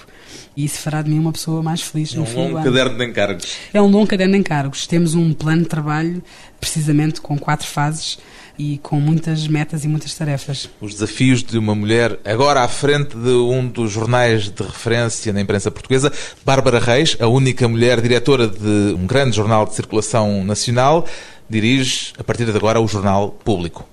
E 0.57 0.65
isso 0.65 0.79
fará 0.79 1.03
de 1.03 1.11
mim 1.11 1.19
uma 1.19 1.33
pessoa 1.33 1.63
mais 1.63 1.83
feliz 1.83 2.15
É 2.15 2.19
um 2.19 2.35
longo 2.35 2.63
caderno 2.63 2.97
de 2.97 3.05
encargos. 3.05 3.57
É 3.73 3.83
um 3.83 3.87
longo 3.87 4.07
caderno 4.07 4.33
de 4.33 4.41
encargos. 4.41 4.87
Temos 4.87 5.15
um 5.15 5.35
plano 5.35 5.63
de 5.63 5.69
trabalho, 5.69 6.23
precisamente 6.59 7.21
com 7.21 7.39
quatro 7.39 7.67
fases 7.67 8.19
e 8.59 8.79
com 8.79 9.01
muitas 9.01 9.47
metas 9.47 9.85
e 9.85 9.89
muitas 9.89 10.15
tarefas. 10.15 10.69
Os 10.81 10.95
desafios 10.95 11.43
de 11.43 11.59
uma 11.59 11.75
mulher 11.75 12.19
agora 12.25 12.63
à 12.63 12.69
frente 12.69 13.17
de 13.17 13.31
um 13.31 13.67
dos 13.67 13.91
jornais 13.91 14.49
de 14.49 14.63
referência 14.63 15.33
na 15.33 15.41
imprensa 15.41 15.71
portuguesa, 15.71 16.13
Bárbara 16.45 16.79
Reis, 16.79 17.17
a 17.21 17.27
única 17.27 17.67
mulher 17.69 18.01
diretora 18.01 18.49
de 18.49 18.95
um 18.95 19.07
grande 19.07 19.37
jornal 19.37 19.67
de 19.67 19.75
circulação 19.75 20.45
nacional, 20.45 21.07
dirige 21.49 22.13
a 22.19 22.25
partir 22.25 22.45
de 22.45 22.57
agora 22.57 22.81
o 22.81 22.87
Jornal 22.87 23.31
Público. 23.31 23.87